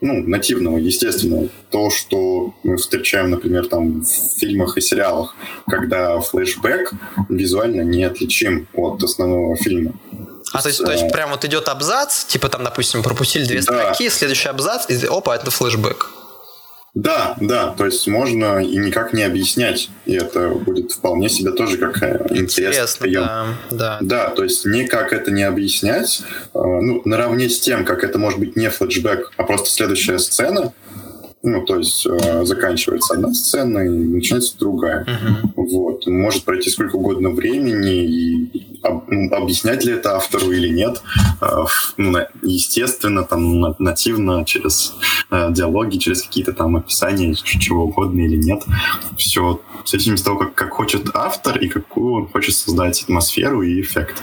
ну, 0.00 0.22
нативного, 0.26 0.78
естественного. 0.78 1.48
То, 1.70 1.90
что 1.90 2.54
мы 2.62 2.76
встречаем, 2.76 3.30
например, 3.30 3.66
там 3.66 4.02
в 4.02 4.38
фильмах 4.38 4.76
и 4.76 4.80
сериалах, 4.80 5.34
когда 5.68 6.20
флешбэк 6.20 6.92
визуально 7.28 7.82
неотличим 7.82 8.68
от 8.74 9.02
основного 9.02 9.56
фильма. 9.56 9.92
А 10.52 10.62
то 10.62 10.68
есть, 10.68 10.84
то 10.84 10.92
есть 10.92 11.04
э, 11.04 11.10
прям 11.10 11.30
вот 11.30 11.44
идет 11.44 11.68
абзац, 11.68 12.24
типа 12.24 12.48
там, 12.48 12.64
допустим, 12.64 13.02
пропустили 13.02 13.44
две 13.44 13.62
да. 13.62 13.62
строки, 13.62 14.08
следующий 14.08 14.48
абзац, 14.48 14.88
и 14.88 15.06
опа, 15.06 15.34
это 15.34 15.50
флешбэк. 15.50 16.15
Да, 16.96 17.36
да, 17.42 17.74
то 17.76 17.84
есть 17.84 18.08
можно 18.08 18.58
и 18.64 18.78
никак 18.78 19.12
не 19.12 19.22
объяснять, 19.22 19.90
и 20.06 20.14
это 20.14 20.48
будет 20.48 20.92
вполне 20.92 21.28
себе 21.28 21.50
тоже 21.50 21.76
как 21.76 22.02
э, 22.02 22.26
интересный 22.30 22.98
прием. 22.98 23.22
Да, 23.22 23.56
да. 23.70 23.98
да, 24.00 24.30
то 24.30 24.42
есть 24.42 24.64
никак 24.64 25.12
это 25.12 25.30
не 25.30 25.42
объяснять, 25.42 26.22
э, 26.54 26.58
ну, 26.58 27.02
наравне 27.04 27.50
с 27.50 27.60
тем, 27.60 27.84
как 27.84 28.02
это 28.02 28.18
может 28.18 28.38
быть 28.38 28.56
не 28.56 28.70
флешбэк, 28.70 29.30
а 29.36 29.42
просто 29.42 29.68
следующая 29.68 30.18
сцена, 30.18 30.72
ну, 31.42 31.66
то 31.66 31.76
есть 31.76 32.06
э, 32.06 32.44
заканчивается 32.46 33.12
одна 33.12 33.34
сцена 33.34 33.80
и 33.80 33.90
начинается 33.90 34.58
другая. 34.58 35.04
Uh-huh. 35.04 35.50
Вот. 35.54 36.06
Может 36.06 36.44
пройти 36.44 36.70
сколько 36.70 36.96
угодно 36.96 37.28
времени, 37.28 38.04
и 38.04 38.65
объяснять 38.82 39.84
ли 39.84 39.92
это 39.92 40.16
автору 40.16 40.50
или 40.52 40.68
нет. 40.68 41.02
Э, 41.40 41.64
естественно, 42.42 43.24
там 43.24 43.60
нативно, 43.78 44.44
через 44.44 44.94
э, 45.30 45.48
диалоги, 45.50 45.98
через 45.98 46.22
какие-то 46.22 46.52
там 46.52 46.76
описания, 46.76 47.34
чего 47.34 47.84
угодно 47.84 48.20
или 48.20 48.36
нет. 48.36 48.62
Все 49.16 49.60
в 49.84 49.88
зависимости 49.88 50.22
от 50.22 50.26
того, 50.26 50.38
как, 50.38 50.54
как 50.54 50.70
хочет 50.72 51.10
автор 51.14 51.58
и 51.58 51.68
какую 51.68 52.14
он 52.14 52.28
хочет 52.28 52.54
создать 52.54 53.02
атмосферу 53.02 53.62
и 53.62 53.80
эффект. 53.80 54.22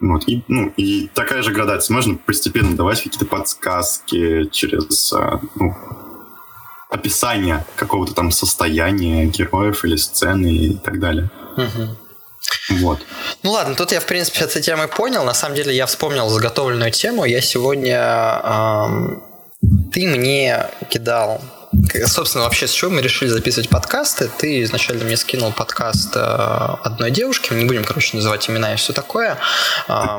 Вот. 0.00 0.24
И, 0.26 0.42
ну, 0.48 0.72
и 0.76 1.08
такая 1.14 1.42
же 1.42 1.52
градация. 1.52 1.94
Можно 1.94 2.16
постепенно 2.16 2.76
давать 2.76 3.02
какие-то 3.02 3.26
подсказки 3.26 4.48
через 4.50 5.12
э, 5.12 5.38
ну, 5.54 5.74
описание 6.90 7.64
какого-то 7.76 8.14
там 8.14 8.30
состояния 8.30 9.26
героев 9.26 9.84
или 9.84 9.96
сцены 9.96 10.46
и 10.46 10.74
так 10.74 11.00
далее. 11.00 11.30
Угу. 11.56 12.05
Вот. 12.70 13.00
Ну 13.42 13.52
ладно, 13.52 13.74
тут 13.74 13.92
я, 13.92 14.00
в 14.00 14.06
принципе, 14.06 14.44
этой 14.44 14.62
темы 14.62 14.88
понял. 14.88 15.24
На 15.24 15.34
самом 15.34 15.54
деле 15.54 15.74
я 15.74 15.86
вспомнил 15.86 16.28
заготовленную 16.28 16.90
тему. 16.90 17.24
Я 17.24 17.40
сегодня... 17.40 18.40
Эм, 18.44 19.22
ты 19.92 20.06
мне 20.06 20.66
кидал 20.90 21.40
Собственно, 22.06 22.44
вообще 22.44 22.66
с 22.66 22.70
чего 22.70 22.90
мы 22.90 23.02
решили 23.02 23.28
записывать 23.28 23.68
подкасты? 23.68 24.30
Ты 24.38 24.62
изначально 24.62 25.04
мне 25.04 25.16
скинул 25.16 25.52
подкаст 25.52 26.16
э, 26.16 26.20
одной 26.20 27.10
девушки, 27.10 27.52
не 27.52 27.64
будем, 27.64 27.84
короче, 27.84 28.16
называть 28.16 28.48
имена 28.48 28.72
и 28.72 28.76
все 28.76 28.92
такое. 28.92 29.36
Э, 29.88 30.18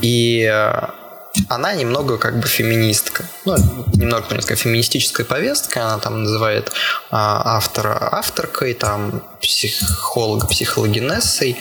и 0.00 0.50
она 1.48 1.74
немного 1.74 2.18
как 2.18 2.38
бы 2.38 2.46
феминистка. 2.46 3.24
Ну, 3.44 3.56
немного, 3.94 4.24
можно 4.24 4.42
сказать, 4.42 4.60
феминистическая 4.60 5.26
повестка. 5.26 5.86
Она 5.86 5.98
там 5.98 6.22
называет 6.22 6.72
а, 7.10 7.56
автора 7.56 8.08
авторкой, 8.12 8.74
там 8.74 9.22
психолога 9.40 10.46
психологинессой. 10.46 11.56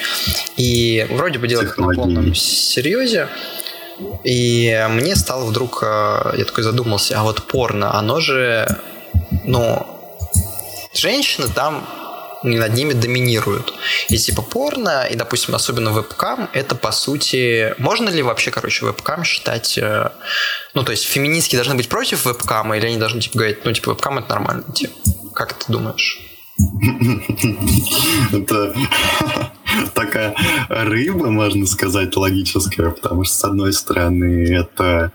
И 0.57 1.07
вроде 1.09 1.39
бы 1.39 1.47
делает 1.47 1.77
на 1.77 1.93
полном 1.93 2.35
серьезе. 2.35 3.29
И 4.23 4.85
мне 4.89 5.15
стало 5.15 5.45
вдруг, 5.45 5.83
а, 5.83 6.33
я 6.37 6.45
такой 6.45 6.63
задумался, 6.63 7.19
а 7.19 7.23
вот 7.23 7.47
порно, 7.47 7.97
оно 7.97 8.19
же, 8.19 8.67
ну, 9.43 9.85
женщины 10.93 11.47
там 11.47 11.87
над 12.43 12.73
ними 12.73 12.93
доминируют. 12.93 13.73
И 14.09 14.17
типа 14.17 14.41
порно, 14.41 15.05
и, 15.05 15.15
допустим, 15.15 15.55
особенно 15.55 15.91
вебкам, 15.91 16.49
это 16.53 16.75
по 16.75 16.91
сути... 16.91 17.73
Можно 17.77 18.09
ли 18.09 18.21
вообще, 18.21 18.51
короче, 18.51 18.85
вебкам 18.85 19.23
считать... 19.23 19.77
Э, 19.77 20.11
ну, 20.73 20.83
то 20.83 20.91
есть 20.91 21.03
феминистки 21.03 21.55
должны 21.55 21.75
быть 21.75 21.89
против 21.89 22.25
вебкама, 22.25 22.77
или 22.77 22.85
они 22.87 22.97
должны 22.97 23.21
типа 23.21 23.37
говорить, 23.37 23.65
ну, 23.65 23.71
типа, 23.71 23.91
вебкам 23.91 24.19
это 24.19 24.29
нормально. 24.29 24.63
Типа, 24.73 24.93
как 25.33 25.53
ты 25.53 25.71
думаешь? 25.71 26.19
Это 28.31 28.73
такая 29.93 30.35
рыба, 30.69 31.29
можно 31.29 31.65
сказать, 31.65 32.15
логическая, 32.15 32.91
потому 32.91 33.23
что, 33.23 33.35
с 33.35 33.43
одной 33.43 33.73
стороны, 33.73 34.53
это 34.53 35.11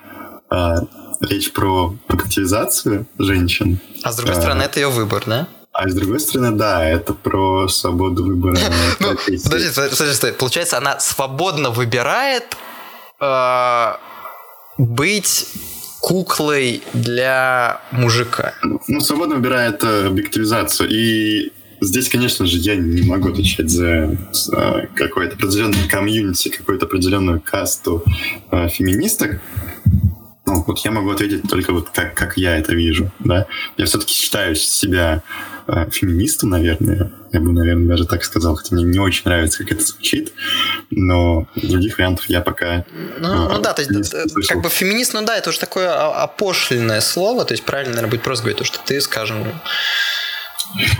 а, 0.50 0.78
речь 1.20 1.52
про 1.52 1.94
активизацию 2.08 3.06
женщин. 3.18 3.80
А 4.02 4.12
с 4.12 4.16
другой 4.16 4.37
а, 4.37 4.40
стороны, 4.40 4.62
это 4.62 4.80
ее 4.80 4.88
выбор, 4.88 5.23
да? 5.26 5.49
А 5.78 5.88
с 5.88 5.94
другой 5.94 6.18
стороны, 6.18 6.56
да, 6.56 6.85
это 6.85 7.14
про 7.14 7.68
свободу 7.68 8.25
выбора. 8.25 8.58
Ну, 8.99 9.16
подожди, 9.44 9.68
подожди, 9.75 10.32
получается, 10.32 10.76
она 10.76 10.99
свободно 10.99 11.70
выбирает 11.70 12.56
э, 13.20 13.92
быть 14.76 15.47
куклой 16.00 16.82
для 16.94 17.80
мужика. 17.92 18.54
Ну, 18.88 19.00
свободно 19.00 19.37
выбирает 19.37 19.85
э, 19.85 20.08
объективизацию. 20.08 20.88
И 20.90 21.52
здесь, 21.80 22.08
конечно 22.08 22.44
же, 22.44 22.58
я 22.58 22.75
не 22.75 23.02
могу 23.02 23.28
отвечать 23.28 23.70
за, 23.70 24.16
за 24.32 24.88
какое-то 24.97 25.37
определенное 25.37 25.88
комьюнити, 25.88 26.49
какую-то 26.49 26.87
определенную 26.87 27.40
касту 27.40 28.02
э, 28.50 28.68
феминисток. 28.68 29.40
Ну, 30.44 30.64
вот 30.66 30.78
я 30.80 30.90
могу 30.90 31.11
ответить 31.11 31.49
только 31.49 31.73
вот 31.73 31.90
как, 31.90 32.14
как 32.14 32.37
я 32.37 32.56
это 32.56 32.75
вижу, 32.75 33.12
да. 33.20 33.47
Я 33.76 33.85
все-таки 33.85 34.12
считаю 34.12 34.56
себя 34.56 35.23
э, 35.68 35.90
феминистом, 35.90 36.50
наверное. 36.50 37.12
Я 37.32 37.40
бы, 37.40 37.52
наверное, 37.52 37.87
даже 37.87 38.06
так 38.06 38.25
сказал, 38.25 38.56
хотя 38.56 38.75
мне 38.75 38.84
не 38.84 38.98
очень 38.98 39.22
нравится, 39.25 39.58
как 39.58 39.72
это 39.72 39.84
звучит, 39.84 40.32
но 40.90 41.46
других 41.54 41.98
вариантов 41.98 42.26
я 42.28 42.40
пока... 42.40 42.84
Ну, 43.18 43.46
э, 43.46 43.54
ну 43.54 43.60
да, 43.60 43.75
то 43.75 43.82
есть 43.82 44.14
э, 44.14 44.25
как 44.48 44.62
бы 44.62 44.68
феминист, 44.68 45.14
ну 45.14 45.25
да, 45.25 45.37
это 45.37 45.50
уже 45.50 45.60
такое 45.60 45.90
опошленное 46.22 47.00
слово, 47.00 47.44
то 47.44 47.52
есть 47.52 47.64
правильно, 47.64 47.94
наверное, 47.94 48.10
будет 48.10 48.22
просто 48.22 48.44
говорить 48.44 48.58
то, 48.58 48.64
что 48.64 48.78
ты, 48.84 49.00
скажем, 49.00 49.44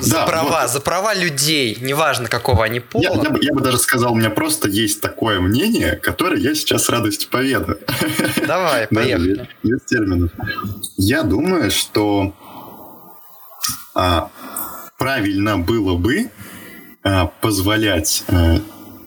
за 0.01 0.15
да, 0.17 0.27
права, 0.27 0.63
вот. 0.63 0.71
за 0.71 0.81
права 0.81 1.15
людей, 1.15 1.77
неважно 1.81 2.29
какого 2.29 2.65
они 2.65 2.81
пола. 2.81 3.03
Я, 3.03 3.11
я, 3.11 3.31
бы, 3.31 3.39
я 3.43 3.53
бы 3.53 3.61
даже 3.61 3.79
сказал, 3.79 4.13
у 4.13 4.17
меня 4.17 4.31
просто 4.31 4.69
есть 4.69 5.01
такое 5.01 5.41
мнение, 5.41 5.97
которое 5.97 6.41
я 6.41 6.55
сейчас 6.55 6.85
с 6.85 6.89
радостью 6.89 7.29
поведаю. 7.31 7.79
Давай, 8.47 8.87
поехали. 8.95 9.49
без, 9.63 9.73
без 9.73 9.85
терминов. 9.85 10.31
Я 10.97 11.23
думаю, 11.23 11.71
что 11.71 12.35
а, 13.95 14.31
правильно 14.99 15.57
было 15.57 15.95
бы 15.95 16.31
а, 17.03 17.27
позволять 17.27 18.25
а, 18.29 18.61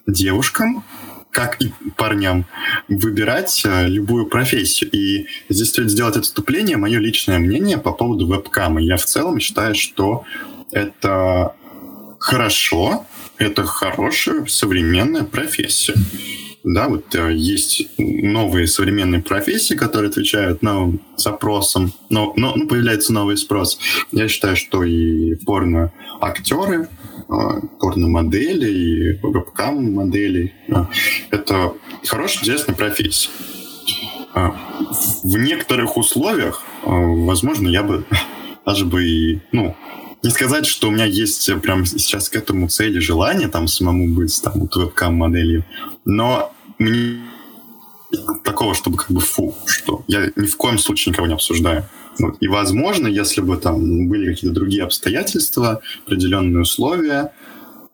девушкам 0.08 0.84
как 1.32 1.62
и 1.62 1.72
парням, 1.96 2.46
выбирать 2.90 3.64
а, 3.66 3.88
любую 3.88 4.26
профессию. 4.26 4.90
И 4.92 5.28
здесь 5.50 5.70
стоит 5.70 5.90
сделать 5.90 6.18
отступление, 6.18 6.78
мое 6.78 7.00
личное 7.00 7.40
мнение 7.40 7.78
по 7.78 7.94
поводу 7.94 8.28
вебкама. 8.28 8.82
Я 8.82 8.98
в 8.98 9.06
целом 9.06 9.40
считаю, 9.40 9.76
что 9.76 10.26
это 10.72 11.56
хорошо, 12.20 13.06
это 13.38 13.64
хорошая 13.64 14.46
современная 14.46 15.24
профессия. 15.24 15.96
Да, 16.64 16.90
вот 16.90 17.16
э, 17.16 17.34
есть 17.34 17.88
новые 17.98 18.68
современные 18.68 19.22
профессии, 19.22 19.74
которые 19.74 20.10
отвечают 20.10 20.62
новым 20.62 21.02
запросам, 21.18 21.92
но, 22.10 22.34
но 22.36 22.54
ну, 22.56 22.68
появляется 22.68 23.14
новый 23.14 23.38
спрос. 23.38 23.80
Я 24.12 24.28
считаю, 24.28 24.56
что 24.56 24.84
и 24.84 25.36
порно-актеры, 25.44 26.88
э, 27.18 27.68
порно-модели, 27.80 28.72
и 28.72 29.20
вебкам-модели 29.24 30.54
э, 30.68 30.86
это 31.32 31.74
хорошая, 32.06 32.44
интересная 32.44 32.76
профессия. 32.76 33.30
в 34.34 35.38
некоторых 35.38 35.98
условиях, 35.98 36.64
возможно, 36.84 37.70
я 37.70 37.82
бы 37.82 38.06
даже 38.66 38.86
бы 38.86 39.04
и, 39.04 39.42
ну, 39.52 39.76
не 40.24 40.30
сказать, 40.30 40.66
что 40.66 40.88
у 40.88 40.92
меня 40.92 41.06
есть 41.06 41.50
прямо 41.62 41.86
сейчас 41.86 42.30
к 42.30 42.36
этому 42.36 42.68
цели 42.68 43.00
желание 43.00 43.48
там 43.48 43.68
самому 43.68 44.08
быть 44.08 44.40
там 44.42 44.54
вот 44.56 44.76
вебкам-моделью, 44.76 45.66
но 46.06 46.54
мне 46.80 47.22
такого, 48.44 48.74
чтобы 48.76 48.98
как 48.98 49.12
бы 49.12 49.22
фу, 49.22 49.56
что 49.66 50.04
я 50.08 50.32
ни 50.36 50.46
в 50.46 50.58
коем 50.58 50.78
случае 50.78 51.12
никого 51.12 51.28
не 51.28 51.34
обсуждаю. 51.34 51.86
Вот. 52.20 52.38
И, 52.42 52.48
возможно, 52.48 53.08
если 53.08 53.42
бы 53.42 53.58
там 53.58 54.08
были 54.10 54.34
какие-то 54.34 54.54
другие 54.54 54.84
обстоятельства, 54.84 55.82
определенные 56.06 56.62
условия, 56.62 57.32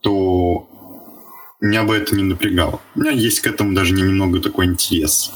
то 0.02 0.68
меня 1.62 1.84
бы 1.84 1.96
это 1.96 2.16
не 2.16 2.24
напрягало. 2.24 2.82
У 2.96 3.02
меня 3.02 3.12
есть 3.12 3.42
к 3.42 3.48
этому 3.48 3.74
даже 3.74 3.94
немного 3.94 4.40
такой 4.40 4.66
интерес. 4.66 5.32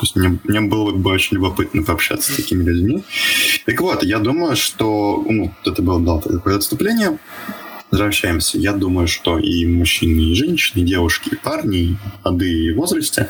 То 0.00 0.18
мне, 0.18 0.38
мне 0.44 0.60
было 0.60 0.90
бы 0.92 1.10
очень 1.10 1.36
любопытно 1.36 1.82
пообщаться 1.82 2.32
с 2.32 2.36
такими 2.36 2.62
людьми. 2.64 3.04
Так 3.66 3.80
вот, 3.80 4.02
я 4.02 4.18
думаю, 4.18 4.56
что... 4.56 5.24
Ну, 5.28 5.54
это 5.64 5.82
было 5.82 6.00
да, 6.00 6.18
такое 6.20 6.56
отступление. 6.56 7.18
Возвращаемся. 7.90 8.56
Я 8.56 8.72
думаю, 8.72 9.08
что 9.08 9.38
и 9.38 9.66
мужчины, 9.66 10.30
и 10.30 10.34
женщины, 10.34 10.82
и 10.82 10.86
девушки, 10.86 11.30
и 11.30 11.36
парни, 11.36 11.78
и 11.78 11.96
воды 12.22 12.48
и 12.48 12.72
возрасте, 12.72 13.28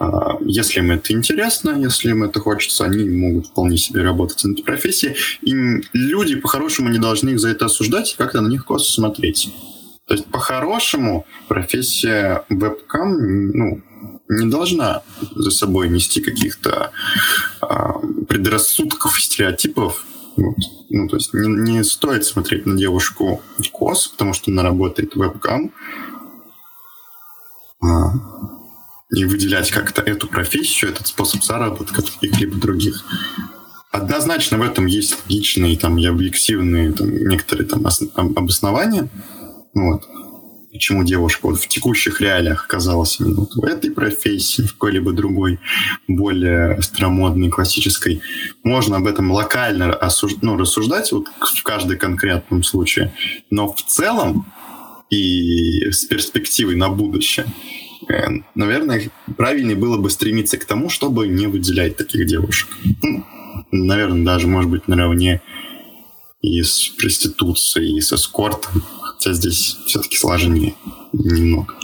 а, 0.00 0.36
если 0.40 0.80
им 0.80 0.90
это 0.90 1.12
интересно, 1.12 1.70
если 1.78 2.10
им 2.10 2.24
это 2.24 2.40
хочется, 2.40 2.84
они 2.84 3.08
могут 3.08 3.46
вполне 3.46 3.76
себе 3.76 4.02
работать 4.02 4.42
на 4.42 4.52
этой 4.52 4.64
профессии. 4.64 5.14
И 5.42 5.54
люди 5.92 6.34
по-хорошему 6.34 6.88
не 6.88 6.98
должны 6.98 7.30
их 7.30 7.40
за 7.40 7.50
это 7.50 7.66
осуждать 7.66 8.12
и 8.12 8.16
как-то 8.16 8.40
на 8.40 8.48
них 8.48 8.64
косо 8.64 8.90
смотреть. 8.90 9.54
То 10.10 10.14
есть 10.14 10.26
по-хорошему 10.26 11.24
профессия 11.46 12.44
вебкам, 12.48 13.50
ну, 13.52 13.80
не 14.30 14.48
должна 14.48 15.02
за 15.34 15.50
собой 15.50 15.88
нести 15.88 16.20
каких-то 16.20 16.92
а, 17.60 17.98
предрассудков 18.28 19.18
и 19.18 19.22
стереотипов. 19.22 20.04
Вот. 20.36 20.56
Ну, 20.88 21.08
то 21.08 21.16
есть 21.16 21.34
не, 21.34 21.48
не 21.48 21.84
стоит 21.84 22.24
смотреть 22.24 22.64
на 22.64 22.76
девушку 22.76 23.42
кос, 23.72 24.06
потому 24.08 24.32
что 24.32 24.52
она 24.52 24.62
работает 24.62 25.16
вебкам, 25.16 25.72
а, 27.82 28.12
и 29.10 29.24
выделять 29.24 29.72
как-то 29.72 30.00
эту 30.00 30.28
профессию, 30.28 30.92
этот 30.92 31.08
способ 31.08 31.42
заработка 31.42 32.00
от 32.00 32.10
каких-либо 32.10 32.56
других. 32.56 33.04
Однозначно 33.90 34.58
в 34.58 34.62
этом 34.62 34.86
есть 34.86 35.18
логичные 35.24 35.76
там, 35.76 35.98
и 35.98 36.06
объективные 36.06 36.92
там, 36.92 37.10
некоторые 37.10 37.66
там, 37.66 37.84
обоснования. 38.36 39.08
Вот 39.74 40.04
почему 40.72 41.04
девушка 41.04 41.46
вот 41.46 41.60
в 41.60 41.68
текущих 41.68 42.20
реалиях 42.20 42.64
оказалась 42.64 43.18
именно 43.20 43.40
вот 43.40 43.54
в 43.54 43.64
этой 43.64 43.90
профессии, 43.90 44.62
в 44.62 44.72
какой-либо 44.74 45.12
другой, 45.12 45.58
более 46.06 46.80
старомодной, 46.82 47.50
классической. 47.50 48.20
Можно 48.62 48.96
об 48.96 49.06
этом 49.06 49.30
локально 49.30 49.92
осуж... 49.92 50.34
ну, 50.42 50.56
рассуждать 50.56 51.10
вот 51.12 51.26
в 51.40 51.62
каждом 51.62 51.98
конкретном 51.98 52.62
случае, 52.62 53.12
но 53.50 53.72
в 53.72 53.82
целом 53.82 54.46
и 55.10 55.90
с 55.90 56.04
перспективой 56.04 56.76
на 56.76 56.88
будущее, 56.88 57.46
э, 58.08 58.28
наверное, 58.54 59.10
правильнее 59.36 59.76
было 59.76 59.98
бы 59.98 60.08
стремиться 60.08 60.56
к 60.56 60.64
тому, 60.64 60.88
чтобы 60.88 61.26
не 61.26 61.48
выделять 61.48 61.96
таких 61.96 62.26
девушек. 62.26 62.68
Ну, 63.02 63.24
наверное, 63.72 64.24
даже, 64.24 64.46
может 64.46 64.70
быть, 64.70 64.86
наравне 64.86 65.42
и 66.42 66.62
с 66.62 66.88
проституцией, 66.96 67.96
и 67.96 68.00
с 68.00 68.12
эскортом 68.12 68.82
хотя 69.20 69.34
здесь 69.34 69.76
все-таки 69.86 70.16
сложнее 70.16 70.74
немного. 71.12 71.74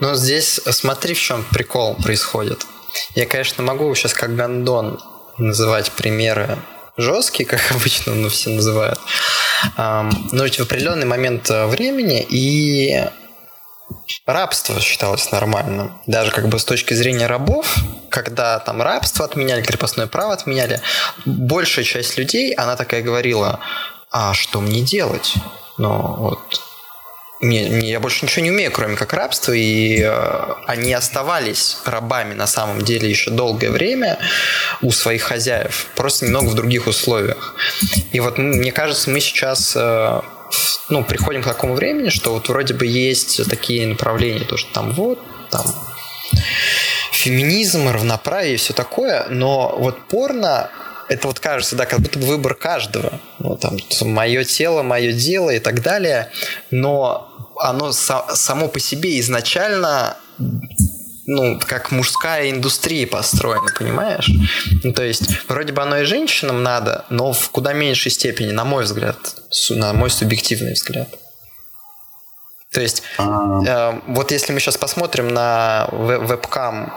Но 0.00 0.14
здесь 0.14 0.60
смотри, 0.70 1.14
в 1.14 1.20
чем 1.20 1.44
прикол 1.44 1.94
происходит. 1.96 2.66
Я, 3.14 3.26
конечно, 3.26 3.62
могу 3.62 3.94
сейчас 3.94 4.14
как 4.14 4.34
гандон 4.34 4.98
называть 5.36 5.92
примеры 5.92 6.58
жесткие, 6.96 7.46
как 7.48 7.60
обычно 7.72 8.14
ну, 8.14 8.30
все 8.30 8.50
называют. 8.50 8.98
Но 9.76 10.44
ведь 10.44 10.58
в 10.58 10.62
определенный 10.62 11.06
момент 11.06 11.50
времени 11.50 12.26
и 12.28 13.04
рабство 14.24 14.80
считалось 14.80 15.30
нормальным. 15.30 15.92
Даже 16.06 16.30
как 16.30 16.48
бы 16.48 16.58
с 16.58 16.64
точки 16.64 16.94
зрения 16.94 17.26
рабов, 17.26 17.76
когда 18.08 18.58
там 18.58 18.80
рабство 18.80 19.26
отменяли, 19.26 19.62
крепостное 19.62 20.06
право 20.06 20.32
отменяли, 20.32 20.80
большая 21.26 21.84
часть 21.84 22.16
людей, 22.16 22.54
она 22.54 22.76
такая 22.76 23.02
говорила, 23.02 23.60
а 24.10 24.32
что 24.32 24.62
мне 24.62 24.80
делать? 24.80 25.34
Ну, 25.78 26.16
вот 26.16 26.65
не, 27.40 27.68
не, 27.68 27.90
я 27.90 28.00
больше 28.00 28.24
ничего 28.24 28.44
не 28.44 28.50
умею, 28.50 28.72
кроме 28.72 28.96
как 28.96 29.12
рабства, 29.12 29.52
и 29.52 30.00
э, 30.02 30.54
они 30.66 30.92
оставались 30.92 31.78
рабами 31.84 32.34
на 32.34 32.46
самом 32.46 32.82
деле 32.82 33.10
еще 33.10 33.30
долгое 33.30 33.70
время 33.70 34.18
у 34.80 34.90
своих 34.90 35.22
хозяев, 35.22 35.86
просто 35.96 36.24
немного 36.24 36.48
в 36.48 36.54
других 36.54 36.86
условиях. 36.86 37.54
И 38.12 38.20
вот 38.20 38.38
мне 38.38 38.72
кажется, 38.72 39.10
мы 39.10 39.20
сейчас 39.20 39.74
э, 39.76 40.20
ну, 40.88 41.04
приходим 41.04 41.42
к 41.42 41.46
такому 41.46 41.74
времени, 41.74 42.08
что 42.08 42.32
вот 42.32 42.48
вроде 42.48 42.74
бы 42.74 42.86
есть 42.86 43.48
такие 43.50 43.86
направления, 43.86 44.44
то, 44.44 44.56
что 44.56 44.72
там 44.72 44.92
вот, 44.92 45.20
там 45.50 45.66
феминизм, 47.12 47.88
равноправие 47.88 48.54
и 48.54 48.56
все 48.56 48.72
такое, 48.72 49.26
но 49.28 49.74
вот 49.76 50.06
порно 50.08 50.70
это 51.08 51.28
вот 51.28 51.40
кажется, 51.40 51.76
да, 51.76 51.86
как 51.86 52.00
будто 52.00 52.18
бы 52.18 52.26
выбор 52.26 52.54
каждого. 52.54 53.20
Ну, 53.38 53.56
там, 53.56 53.78
мое 54.02 54.44
тело, 54.44 54.82
мое 54.82 55.12
дело 55.12 55.50
и 55.50 55.58
так 55.58 55.82
далее. 55.82 56.30
Но 56.70 57.52
оно 57.58 57.92
само 57.92 58.68
по 58.68 58.80
себе 58.80 59.20
изначально 59.20 60.16
ну, 61.28 61.58
как 61.58 61.90
мужская 61.90 62.50
индустрия 62.50 63.06
построена, 63.06 63.68
понимаешь? 63.76 64.30
Ну, 64.84 64.92
то 64.92 65.02
есть, 65.02 65.48
вроде 65.48 65.72
бы 65.72 65.82
оно 65.82 65.98
и 65.98 66.04
женщинам 66.04 66.62
надо, 66.62 67.04
но 67.10 67.32
в 67.32 67.50
куда 67.50 67.72
меньшей 67.72 68.12
степени, 68.12 68.52
на 68.52 68.64
мой 68.64 68.84
взгляд, 68.84 69.16
на 69.70 69.92
мой 69.92 70.08
субъективный 70.08 70.74
взгляд. 70.74 71.08
То 72.72 72.80
есть, 72.80 73.02
э, 73.18 74.00
вот 74.06 74.30
если 74.30 74.52
мы 74.52 74.60
сейчас 74.60 74.76
посмотрим 74.76 75.28
на 75.28 75.88
вебкам 75.90 76.92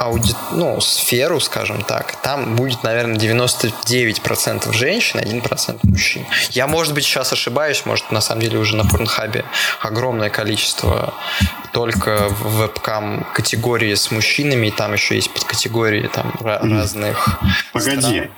ауди... 0.00 0.32
ну, 0.52 0.80
сферу, 0.80 1.40
скажем 1.40 1.82
так, 1.82 2.16
там 2.22 2.56
будет, 2.56 2.82
наверное, 2.82 3.16
99% 3.16 4.72
женщин, 4.72 5.20
1% 5.20 5.78
мужчин. 5.82 6.24
Я, 6.50 6.66
может 6.66 6.94
быть, 6.94 7.04
сейчас 7.04 7.32
ошибаюсь, 7.34 7.84
может, 7.84 8.10
на 8.10 8.22
самом 8.22 8.40
деле 8.40 8.58
уже 8.58 8.76
на 8.76 8.84
Порнхабе 8.86 9.44
огромное 9.80 10.30
количество 10.30 11.12
только 11.72 12.28
в 12.30 12.60
вебкам 12.60 13.26
категории 13.34 13.94
с 13.94 14.10
мужчинами, 14.10 14.68
и 14.68 14.70
там 14.70 14.94
еще 14.94 15.16
есть 15.16 15.30
подкатегории 15.30 16.08
там 16.08 16.30
mm-hmm. 16.40 16.70
разных. 16.70 17.40
Погоди. 17.72 18.30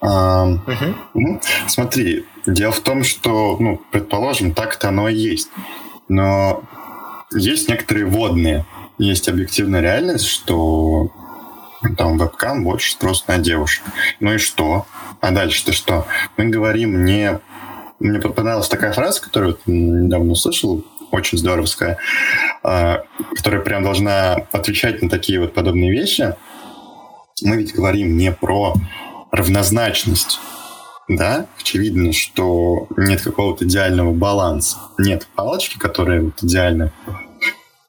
А, 0.00 0.44
угу. 0.44 1.40
Смотри, 1.68 2.26
дело 2.46 2.72
в 2.72 2.80
том, 2.80 3.04
что, 3.04 3.56
ну, 3.58 3.80
предположим, 3.92 4.52
так-то 4.52 4.88
оно 4.88 5.08
и 5.08 5.14
есть. 5.14 5.48
Но 6.08 6.64
есть 7.32 7.68
некоторые 7.68 8.06
водные 8.06 8.64
есть 8.98 9.28
объективная 9.28 9.80
реальность, 9.80 10.26
что 10.26 11.10
там 11.96 12.18
вебкам 12.18 12.64
больше 12.64 12.92
спрос 12.92 13.26
на 13.26 13.38
девушек. 13.38 13.84
Ну 14.20 14.34
и 14.34 14.38
что? 14.38 14.86
А 15.20 15.30
дальше-то 15.30 15.72
что? 15.72 16.06
Мы 16.36 16.46
говорим 16.46 17.04
не... 17.04 17.40
Мне 17.98 18.20
понравилась 18.20 18.68
такая 18.68 18.92
фраза, 18.92 19.22
которую 19.22 19.58
недавно 19.66 20.32
услышал, 20.32 20.84
очень 21.10 21.38
здоровская, 21.38 21.98
а, 22.62 23.04
которая 23.34 23.62
прям 23.62 23.82
должна 23.82 24.34
отвечать 24.52 25.02
на 25.02 25.08
такие 25.08 25.40
вот 25.40 25.54
подобные 25.54 25.90
вещи. 25.90 26.34
Мы 27.42 27.56
ведь 27.56 27.74
говорим 27.74 28.16
не 28.16 28.32
про 28.32 28.74
равнозначность. 29.30 30.40
Да, 31.08 31.46
очевидно, 31.60 32.12
что 32.12 32.88
нет 32.96 33.22
какого-то 33.22 33.64
идеального 33.64 34.12
баланса. 34.12 34.78
Нет 34.98 35.26
палочки, 35.34 35.78
которая 35.78 36.20
вот 36.20 36.42
идеально 36.42 36.92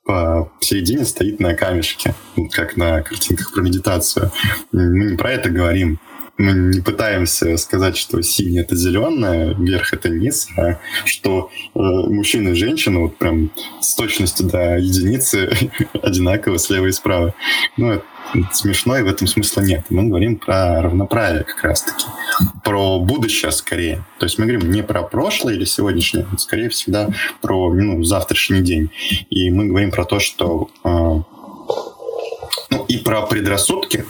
посередине 0.08 1.06
стоит 1.06 1.40
на 1.40 1.54
камешке, 1.54 2.14
как 2.52 2.78
на 2.78 3.02
картинках 3.02 3.54
про 3.54 3.62
медитацию. 3.62 4.32
Мы 4.72 5.12
не 5.12 5.18
про 5.18 5.32
это 5.32 5.50
говорим. 5.50 6.00
Мы 6.38 6.54
не 6.54 6.82
пытаемся 6.82 7.58
сказать, 7.58 7.98
что 7.98 8.22
синий 8.22 8.60
это 8.60 8.76
зеленое, 8.76 9.56
вверх 9.56 9.94
это 9.94 10.10
низ, 10.10 10.48
а 10.56 10.80
что 11.06 11.50
э, 11.74 11.80
мужчина 11.80 12.50
и 12.50 12.54
женщина 12.54 13.00
вот 13.00 13.18
прям 13.18 13.52
с 13.82 13.96
точностью 13.96 14.48
до 14.48 14.78
единицы 14.78 15.50
одинаково 16.02 16.60
слева 16.60 16.86
и 16.86 16.92
справа. 16.92 17.34
Ну, 17.76 17.92
это 17.92 18.04
смешно, 18.52 18.98
и 18.98 19.02
в 19.02 19.08
этом 19.08 19.26
смысла 19.26 19.62
нет. 19.62 19.86
Мы 19.90 20.08
говорим 20.08 20.38
про 20.38 20.82
равноправие 20.82 21.44
как 21.44 21.64
раз-таки, 21.64 22.06
про 22.64 23.00
будущее 23.00 23.52
скорее. 23.52 24.04
То 24.20 24.26
есть 24.26 24.38
мы 24.38 24.46
говорим 24.46 24.72
не 24.72 24.84
про 24.84 25.02
прошлое 25.02 25.56
или 25.56 25.66
сегодняшнее, 25.66 26.28
а 26.32 26.38
скорее 26.38 26.70
всегда 26.70 27.10
про 27.42 27.74
ну, 27.74 28.04
завтрашний 28.04 28.62
день. 28.62 28.92
И 29.30 29.50
мы 29.50 29.66
говорим 29.66 29.92
про 29.92 30.06
то, 30.06 30.20
что 30.20 30.70
э, 30.84 30.90
ну 32.70 32.86
и 32.88 32.98
про 32.98 33.24
предрассудки, 33.24 34.06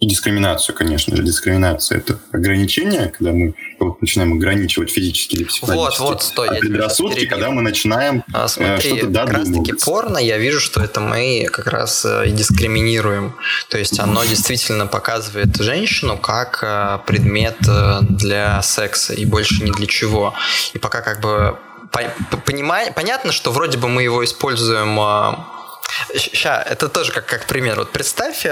и 0.00 0.06
дискриминацию, 0.06 0.74
конечно 0.74 1.14
же. 1.14 1.22
Дискриминация— 1.22 1.98
это 2.00 2.18
ограничение, 2.32 3.12
когда 3.16 3.32
мы 3.32 3.54
вот, 3.78 4.00
начинаем 4.00 4.32
ограничивать 4.32 4.90
физически 4.90 5.36
или 5.36 5.44
психологически. 5.44 6.00
Вот, 6.00 6.10
вот, 6.10 6.22
стой. 6.22 6.48
А 6.48 6.54
предрассудки, 6.54 7.26
когда 7.26 7.50
мы 7.50 7.60
начинаем 7.60 8.24
а, 8.32 8.48
смотри, 8.48 8.96
что-то 8.96 9.12
как 9.12 9.30
раз-таки 9.30 9.74
порно, 9.74 10.16
я 10.16 10.38
вижу, 10.38 10.58
что 10.58 10.80
это 10.80 11.00
мы 11.00 11.46
как 11.52 11.66
раз 11.66 12.06
и 12.06 12.30
дискриминируем. 12.30 13.34
То 13.68 13.78
есть 13.78 14.00
оно 14.00 14.24
действительно 14.24 14.86
показывает 14.86 15.54
женщину 15.56 16.16
как 16.16 17.04
предмет 17.04 17.58
для 18.08 18.62
секса 18.62 19.12
и 19.12 19.26
больше 19.26 19.62
ни 19.62 19.70
для 19.70 19.86
чего. 19.86 20.34
И 20.72 20.78
пока 20.78 21.02
как 21.02 21.20
бы 21.20 21.58
понимай, 22.46 22.90
понятно, 22.92 23.32
что 23.32 23.52
вроде 23.52 23.76
бы 23.76 23.88
мы 23.88 24.02
его 24.02 24.24
используем... 24.24 24.98
Сейчас, 26.14 26.64
это 26.66 26.88
тоже 26.88 27.12
как, 27.12 27.26
как 27.26 27.46
пример. 27.46 27.76
Вот 27.76 27.90
представь, 27.90 28.46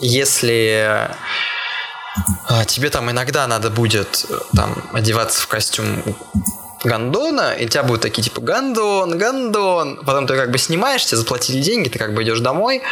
если 0.00 1.10
тебе 2.66 2.90
там 2.90 3.10
иногда 3.10 3.46
надо 3.46 3.70
будет 3.70 4.26
там 4.54 4.82
одеваться 4.92 5.40
в 5.40 5.46
костюм 5.46 6.02
гандона, 6.82 7.52
и 7.52 7.66
у 7.66 7.68
тебя 7.68 7.82
будут 7.82 8.02
такие 8.02 8.22
типа 8.22 8.40
гандон, 8.40 9.18
гандон, 9.18 10.00
потом 10.04 10.26
ты 10.26 10.34
как 10.36 10.50
бы 10.50 10.58
снимаешь, 10.58 11.04
тебе 11.04 11.18
заплатили 11.18 11.60
деньги, 11.60 11.88
ты 11.88 11.98
как 11.98 12.14
бы 12.14 12.22
идешь 12.22 12.40
домой, 12.40 12.82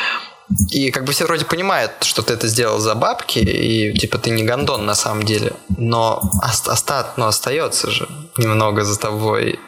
и 0.71 0.90
как 0.90 1.05
бы 1.05 1.12
все 1.12 1.25
вроде 1.25 1.44
понимают, 1.44 1.92
что 2.03 2.23
ты 2.23 2.35
это 2.35 2.49
сделал 2.49 2.79
за 2.79 2.94
бабки, 2.94 3.38
и 3.38 3.92
типа 3.99 4.18
ты 4.18 4.31
не 4.31 4.44
гондон 4.44 4.87
на 4.87 4.94
самом 4.94 5.25
деле. 5.25 5.53
Но 5.77 6.23
остат, 6.42 7.18
ну, 7.18 7.27
остается 7.27 7.90
же 7.90 8.09
немного 8.37 8.85
за 8.85 8.99
тобой 8.99 9.59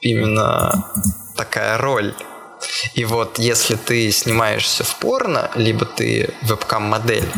именно 0.00 0.86
такая 1.36 1.78
роль. 1.78 2.14
И 2.94 3.04
вот 3.04 3.38
если 3.38 3.76
ты 3.76 4.10
снимаешься 4.10 4.84
в 4.84 4.94
порно, 4.96 5.50
либо 5.54 5.84
ты 5.84 6.34
вебкам-модель, 6.42 7.28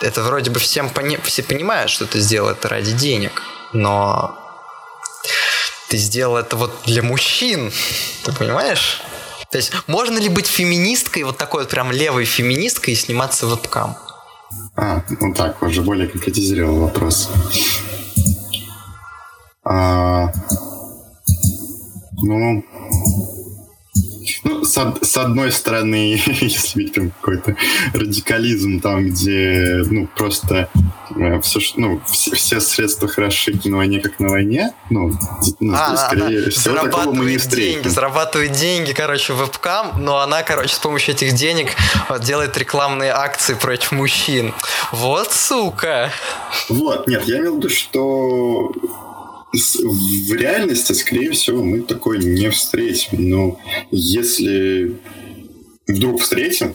это 0.00 0.22
вроде 0.22 0.50
бы 0.50 0.58
всем 0.58 0.88
пони- 0.88 1.20
все 1.22 1.42
понимают, 1.42 1.90
что 1.90 2.06
ты 2.06 2.20
сделал 2.20 2.50
это 2.50 2.68
ради 2.68 2.92
денег, 2.92 3.42
но 3.72 4.38
ты 5.88 5.96
сделал 5.96 6.36
это 6.36 6.56
вот 6.56 6.72
для 6.86 7.02
мужчин, 7.02 7.72
ты 8.24 8.32
понимаешь? 8.32 9.02
То 9.50 9.58
есть 9.58 9.72
можно 9.88 10.18
ли 10.18 10.28
быть 10.28 10.46
феминисткой, 10.46 11.24
вот 11.24 11.36
такой 11.36 11.62
вот 11.62 11.70
прям 11.70 11.90
левой 11.90 12.24
феминисткой 12.24 12.94
и 12.94 12.96
сниматься 12.96 13.46
в 13.46 13.50
вебкам? 13.50 13.96
А, 14.76 15.02
ну 15.20 15.34
так, 15.34 15.62
уже 15.62 15.82
более 15.82 16.08
конкретизировал 16.08 16.80
вопрос. 16.80 17.28
А, 19.64 20.32
ну, 22.22 22.62
с, 24.70 24.94
с 25.02 25.16
одной 25.16 25.52
стороны, 25.52 26.20
если 26.40 26.78
видеть 26.78 26.94
прям 26.94 27.10
какой-то 27.10 27.56
радикализм 27.92 28.80
там, 28.80 29.06
где, 29.06 29.82
ну, 29.90 30.08
просто 30.16 30.68
э, 31.16 31.40
все, 31.40 31.60
ну, 31.76 32.00
все, 32.06 32.34
все 32.36 32.60
средства 32.60 33.08
хороши 33.08 33.58
на 33.64 33.78
войне, 33.78 34.00
как 34.00 34.20
на 34.20 34.28
войне, 34.28 34.72
ну, 34.90 35.12
ну 35.58 35.74
а, 35.74 35.96
скорее 35.96 36.38
она 36.38 36.50
всего, 36.50 36.74
такого 36.76 37.12
мы 37.12 37.24
не 37.30 37.38
встретим. 37.38 37.82
деньги, 37.82 37.88
зарабатывает 37.88 38.52
деньги, 38.52 38.92
короче, 38.92 39.32
вебкам, 39.32 39.92
но 39.98 40.18
она, 40.18 40.42
короче, 40.42 40.74
с 40.74 40.78
помощью 40.78 41.14
этих 41.14 41.34
денег 41.34 41.70
делает 42.22 42.56
рекламные 42.56 43.12
акции 43.12 43.54
против 43.54 43.92
мужчин. 43.92 44.54
Вот 44.92 45.32
сука! 45.32 46.12
Вот, 46.68 47.08
нет, 47.08 47.24
я 47.26 47.38
имел 47.38 47.54
в 47.54 47.56
виду, 47.58 47.68
что 47.68 48.72
в 49.52 50.32
реальности, 50.34 50.92
скорее 50.92 51.32
всего, 51.32 51.62
мы 51.62 51.82
такое 51.82 52.18
не 52.18 52.50
встретим. 52.50 53.30
Но 53.30 53.60
если 53.90 54.96
вдруг 55.86 56.20
встретим, 56.20 56.74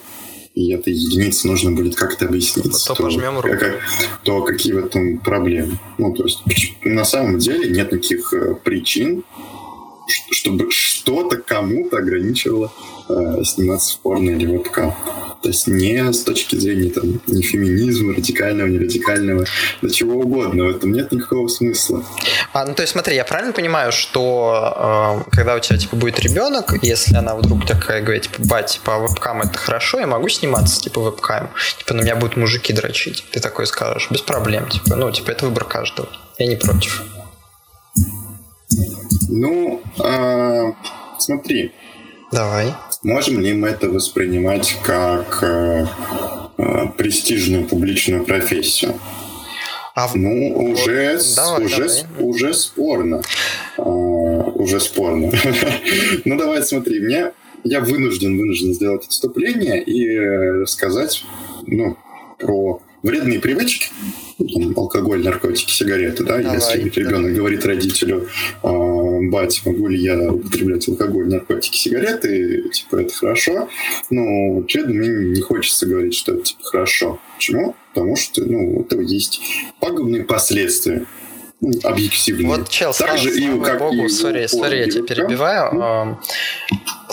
и 0.56 0.72
этой 0.72 0.94
единице 0.94 1.48
нужно 1.48 1.72
будет 1.72 1.96
как-то 1.96 2.26
объяснить, 2.26 2.72
то, 2.88 2.96
то, 2.96 3.10
как, 3.42 3.82
то 4.24 4.42
какие 4.44 4.74
в 4.74 4.86
этом 4.86 5.20
проблемы? 5.20 5.80
Ну, 5.98 6.14
то 6.14 6.24
есть, 6.24 6.44
на 6.84 7.04
самом 7.04 7.40
деле 7.40 7.70
нет 7.70 7.92
никаких 7.92 8.34
э, 8.34 8.56
причин, 8.56 9.26
чтобы 10.32 10.70
что-то 11.06 11.38
кому-то 11.38 11.98
ограничивало 11.98 12.72
э, 13.10 13.44
сниматься 13.44 13.94
в 13.96 14.00
порно 14.00 14.32
или 14.32 14.48
вебкам. 14.48 14.96
То 15.44 15.50
есть 15.50 15.68
не 15.68 16.12
с 16.12 16.24
точки 16.24 16.56
зрения 16.56 16.90
там, 16.90 17.22
ни 17.28 17.44
феминизма, 17.44 18.16
радикального, 18.16 18.68
не 18.68 18.80
радикального, 18.80 19.46
да 19.84 19.90
чего 19.90 20.16
угодно. 20.16 20.66
В 20.66 20.70
этом 20.70 20.92
нет 20.92 21.12
никакого 21.12 21.48
смысла. 21.48 22.04
А, 22.54 22.66
ну, 22.66 22.74
то 22.74 22.82
есть, 22.82 22.94
смотри, 22.94 23.16
я 23.16 23.24
правильно 23.24 23.54
понимаю, 23.54 23.92
что 23.92 25.24
э, 25.28 25.30
когда 25.30 25.56
у 25.56 25.60
тебя 25.60 25.78
типа 25.78 25.96
будет 25.96 26.20
ребенок, 26.20 26.74
если 26.82 27.16
она 27.16 27.36
вдруг 27.36 27.68
такая 27.68 28.02
говорит, 28.02 28.24
типа, 28.24 28.42
бать, 28.48 28.72
типа, 28.72 28.98
вебкам 28.98 29.44
это 29.44 29.60
хорошо, 29.60 30.00
я 30.00 30.08
могу 30.08 30.28
сниматься, 30.30 30.82
типа, 30.82 31.02
вебкам. 31.02 31.52
Типа, 31.78 31.94
на 31.94 32.02
меня 32.02 32.16
будут 32.16 32.36
мужики 32.38 32.74
дрочить. 32.74 33.24
Ты 33.32 33.40
такой 33.40 33.68
скажешь, 33.68 34.10
без 34.10 34.22
проблем, 34.22 34.68
типа, 34.68 34.96
ну, 34.96 35.12
типа, 35.12 35.30
это 35.30 35.46
выбор 35.46 35.66
каждого. 35.66 36.10
Я 36.40 36.48
не 36.48 36.56
против. 36.56 37.04
Ну, 39.30 39.82
э, 40.04 40.72
смотри. 41.20 41.72
Давай. 42.32 42.74
Можем 43.04 43.40
ли 43.40 43.54
мы 43.54 43.70
это 43.70 43.90
воспринимать 43.90 44.78
как 44.84 45.40
э, 45.42 45.86
э, 46.58 46.88
престижную 46.98 47.66
публичную 47.66 48.26
профессию? 48.26 48.94
А 49.96 50.10
ну, 50.14 50.72
уже, 50.72 51.20
давай, 51.38 51.66
уже, 51.66 51.88
давай. 51.88 52.04
уже 52.18 52.54
спорно. 52.54 53.22
А, 53.78 53.82
уже 53.84 54.82
спорно. 54.82 55.32
ну, 56.26 56.38
давай 56.38 56.64
смотри, 56.64 57.00
мне 57.00 57.32
я 57.64 57.80
вынужден, 57.80 58.38
вынужден 58.38 58.74
сделать 58.74 59.06
отступление 59.06 59.82
и 59.82 60.20
рассказать 60.62 61.24
ну, 61.66 61.96
про 62.38 62.82
вредные 63.04 63.40
привычки, 63.40 63.88
там, 64.38 64.74
алкоголь, 64.78 65.24
наркотики, 65.24 65.72
сигареты, 65.72 66.24
да, 66.24 66.40
Давай, 66.40 66.56
если 66.56 66.90
ребенок 66.90 67.32
да. 67.32 67.38
говорит 67.38 67.66
родителю, 67.66 68.28
а, 68.64 68.70
бать, 69.30 69.62
могу 69.66 69.88
ли 69.88 69.98
я 70.00 70.32
употреблять 70.32 70.88
алкоголь, 70.88 71.28
наркотики, 71.28 71.78
сигареты, 71.78 72.70
типа, 72.70 72.98
это 72.98 73.14
хорошо, 73.14 73.70
но 74.10 74.60
очевидно, 74.60 74.94
мне 74.94 75.36
не 75.36 75.42
хочется 75.42 75.86
говорить, 75.86 76.16
что 76.16 76.34
это, 76.34 76.44
типа, 76.44 76.64
хорошо. 76.64 77.20
Почему? 77.36 77.76
Потому 77.94 78.16
что, 78.16 78.44
ну, 78.44 78.78
у 78.78 78.82
этого 78.82 79.02
есть 79.02 79.42
пагубные 79.80 80.24
последствия 80.24 81.06
объективные. 81.84 82.48
Вот, 82.48 82.70
чел, 82.70 82.94
Также 82.94 83.32
слава, 83.32 83.38
и, 83.38 83.46
слава 83.46 83.64
как 83.64 83.80
богу, 83.80 84.10
сори, 84.10 84.46
сори, 84.48 84.78
я 84.78 84.90
тебя 84.90 85.04
перебиваю. 85.04 85.74
Mm. 85.74 86.16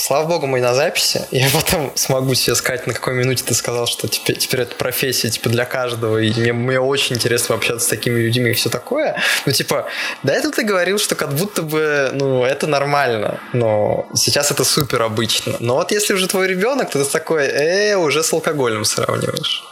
Слава 0.04 0.26
богу, 0.26 0.48
мы 0.48 0.60
на 0.60 0.74
записи. 0.74 1.20
Я 1.30 1.48
потом 1.54 1.92
смогу 1.94 2.34
себе 2.34 2.56
сказать, 2.56 2.88
на 2.88 2.92
какой 2.92 3.14
минуте 3.14 3.44
ты 3.46 3.54
сказал, 3.54 3.86
что 3.86 4.08
теперь, 4.08 4.36
теперь 4.36 4.62
это 4.62 4.74
профессия 4.74 5.30
типа 5.30 5.48
для 5.48 5.64
каждого, 5.64 6.18
и 6.18 6.32
мне, 6.40 6.52
мне 6.52 6.80
очень 6.80 7.14
интересно 7.14 7.54
общаться 7.54 7.86
с 7.86 7.88
такими 7.88 8.18
людьми 8.18 8.50
и 8.50 8.54
все 8.54 8.68
такое. 8.68 9.14
Ну, 9.46 9.52
типа, 9.52 9.86
до 10.24 10.32
этого 10.32 10.52
ты 10.52 10.64
говорил, 10.64 10.98
что 10.98 11.14
как 11.14 11.32
будто 11.34 11.62
бы, 11.62 12.10
ну, 12.14 12.42
это 12.42 12.66
нормально, 12.66 13.38
но 13.52 14.08
сейчас 14.16 14.50
это 14.50 14.64
супер 14.64 15.02
обычно. 15.02 15.54
Но 15.60 15.76
вот 15.76 15.92
если 15.92 16.14
уже 16.14 16.26
твой 16.26 16.48
ребенок, 16.48 16.90
то 16.90 17.04
ты 17.04 17.08
такой, 17.08 17.44
э, 17.44 17.94
уже 17.94 18.24
с 18.24 18.32
алкоголем 18.32 18.84
сравниваешь. 18.84 19.62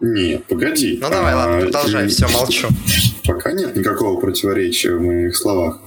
Нет, 0.00 0.44
погоди. 0.46 0.98
Ну 1.00 1.08
давай, 1.08 1.34
а, 1.34 1.36
ладно, 1.36 1.60
продолжай, 1.60 2.08
все, 2.08 2.26
молчу. 2.26 2.66
Пока 3.24 3.52
нет 3.52 3.76
никакого 3.76 4.18
противоречия 4.18 4.96
в 4.96 5.00
моих 5.00 5.36
словах. 5.36 5.78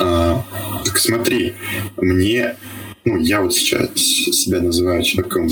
А, 0.00 0.44
так 0.84 0.98
смотри, 0.98 1.54
мне 1.96 2.56
ну, 3.04 3.18
я 3.18 3.42
вот 3.42 3.52
сейчас 3.52 3.90
себя 3.96 4.60
называю 4.60 5.02
человеком 5.02 5.48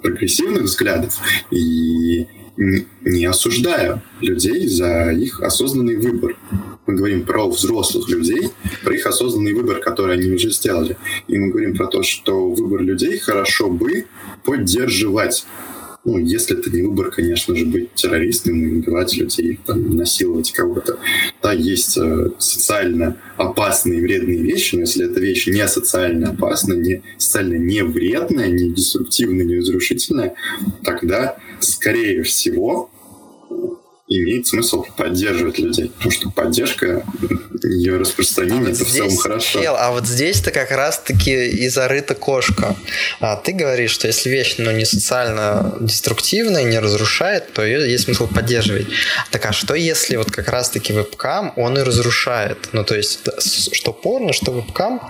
прогрессивных 0.00 0.62
взглядов 0.62 1.18
и 1.50 2.26
не 2.56 3.26
осуждаю 3.26 4.00
людей 4.20 4.66
за 4.68 5.10
их 5.10 5.42
осознанный 5.42 5.96
выбор. 5.96 6.36
Мы 6.86 6.94
говорим 6.94 7.24
про 7.24 7.48
взрослых 7.48 8.08
людей, 8.08 8.50
про 8.82 8.94
их 8.94 9.06
осознанный 9.06 9.54
выбор, 9.54 9.80
который 9.80 10.14
они 10.14 10.30
уже 10.30 10.50
сделали. 10.50 10.96
И 11.28 11.38
мы 11.38 11.48
говорим 11.48 11.76
про 11.76 11.86
то, 11.86 12.02
что 12.02 12.50
выбор 12.50 12.82
людей 12.82 13.18
хорошо 13.18 13.68
бы 13.68 14.06
поддерживать 14.44 15.46
ну, 16.04 16.18
если 16.18 16.58
это 16.58 16.70
не 16.70 16.82
выбор, 16.82 17.10
конечно 17.10 17.56
же, 17.56 17.64
быть 17.64 17.94
террористом 17.94 18.54
и 18.54 18.78
убивать 18.78 19.16
людей, 19.16 19.58
там, 19.64 19.96
насиловать 19.96 20.52
кого-то. 20.52 20.98
Да, 21.42 21.52
есть 21.52 21.96
э, 21.96 22.30
социально 22.38 23.16
опасные 23.36 24.02
вредные 24.02 24.42
вещи, 24.42 24.74
но 24.74 24.82
если 24.82 25.10
эта 25.10 25.20
вещь 25.20 25.46
не 25.46 25.66
социально 25.66 26.30
опасна, 26.30 26.74
не 26.74 27.02
социально 27.16 27.54
не 27.54 27.82
вредная, 27.82 28.48
не 28.48 28.70
деструктивная, 28.70 29.44
не 29.44 29.58
разрушительная, 29.58 30.34
тогда, 30.82 31.38
скорее 31.60 32.22
всего, 32.22 32.90
имеет 34.06 34.46
смысл 34.46 34.84
поддерживать 34.96 35.58
людей, 35.58 35.88
потому 35.88 36.10
что 36.10 36.30
поддержка, 36.30 37.04
ее 37.62 37.96
распространение, 37.96 38.68
а 38.68 38.72
это 38.72 38.84
в 38.84 38.88
целом 38.88 39.16
хорошо. 39.16 39.60
Чел, 39.60 39.76
а 39.78 39.92
вот 39.92 40.06
здесь-то 40.06 40.50
как 40.50 40.70
раз-таки 40.70 41.46
и 41.46 41.68
зарыта 41.68 42.14
кошка. 42.14 42.76
А 43.20 43.36
ты 43.36 43.52
говоришь, 43.52 43.92
что 43.92 44.06
если 44.06 44.28
вещь 44.28 44.56
ну, 44.58 44.70
не 44.72 44.84
социально 44.84 45.76
деструктивная, 45.80 46.64
не 46.64 46.78
разрушает, 46.78 47.52
то 47.52 47.64
ее 47.64 47.90
есть 47.90 48.04
смысл 48.04 48.26
поддерживать. 48.26 48.88
Так 49.30 49.46
а 49.46 49.52
что 49.52 49.74
если 49.74 50.16
вот 50.16 50.30
как 50.30 50.48
раз-таки 50.48 50.92
вебкам 50.92 51.52
он 51.56 51.78
и 51.78 51.82
разрушает? 51.82 52.68
Ну 52.72 52.84
то 52.84 52.94
есть 52.94 53.20
что 53.74 53.92
порно, 53.92 54.32
что 54.32 54.52
вебкам 54.52 55.00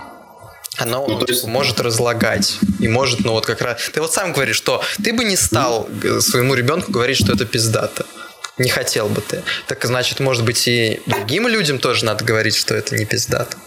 оно 0.77 1.05
ну, 1.07 1.25
есть... 1.27 1.45
может 1.45 1.79
разлагать 1.79 2.57
и 2.79 2.87
может, 2.87 3.21
ну 3.21 3.31
вот 3.31 3.45
как 3.45 3.61
раз... 3.61 3.89
Ты 3.93 4.01
вот 4.01 4.13
сам 4.13 4.33
говоришь, 4.33 4.57
что 4.57 4.81
ты 5.01 5.13
бы 5.13 5.23
не 5.23 5.37
стал 5.37 5.87
своему 6.19 6.53
ребенку 6.53 6.91
говорить, 6.91 7.17
что 7.17 7.33
это 7.33 7.45
пиздато. 7.45 8.05
Не 8.57 8.69
хотел 8.69 9.09
бы 9.09 9.21
ты. 9.21 9.43
Так 9.67 9.83
значит, 9.83 10.19
может 10.19 10.45
быть, 10.45 10.67
и 10.67 11.01
другим 11.05 11.47
людям 11.47 11.79
тоже 11.79 12.05
надо 12.05 12.23
говорить, 12.23 12.55
что 12.55 12.73
это 12.73 12.95
не 12.95 13.05
пиздато. 13.05 13.57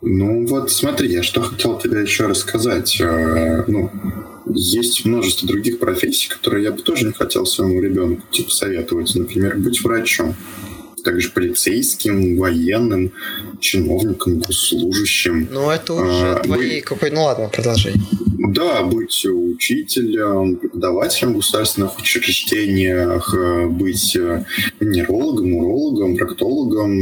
Ну 0.00 0.46
вот 0.46 0.70
смотри, 0.70 1.10
я 1.10 1.22
что 1.22 1.42
хотел 1.42 1.78
тебе 1.78 2.02
еще 2.02 2.26
рассказать. 2.26 3.00
Э, 3.00 3.64
ну, 3.66 3.90
есть 4.46 5.04
множество 5.04 5.46
других 5.46 5.78
профессий, 5.78 6.28
которые 6.28 6.64
я 6.64 6.72
бы 6.72 6.82
тоже 6.82 7.06
не 7.06 7.12
хотел 7.12 7.46
своему 7.46 7.80
ребенку 7.80 8.22
типа, 8.30 8.50
советовать. 8.50 9.14
Например, 9.14 9.56
быть 9.56 9.82
врачом 9.82 10.36
также 11.08 11.30
полицейским, 11.30 12.36
военным, 12.36 13.12
чиновником, 13.60 14.40
госслужащим. 14.40 15.48
Ну, 15.50 15.70
это 15.70 15.94
уже 15.94 16.32
а, 16.32 16.40
твои 16.40 16.74
быть... 16.74 16.84
какой... 16.84 17.10
Ну, 17.10 17.22
ладно, 17.22 17.48
продолжай. 17.48 17.94
Да, 18.50 18.82
быть 18.82 19.24
учителем, 19.24 20.56
преподавателем 20.56 21.32
в 21.32 21.36
государственных 21.36 21.98
учреждениях, 21.98 23.34
э, 23.34 23.66
быть 23.68 24.16
э, 24.16 24.44
нейрологом, 24.80 25.54
урологом, 25.54 26.16
проктологом, 26.18 26.92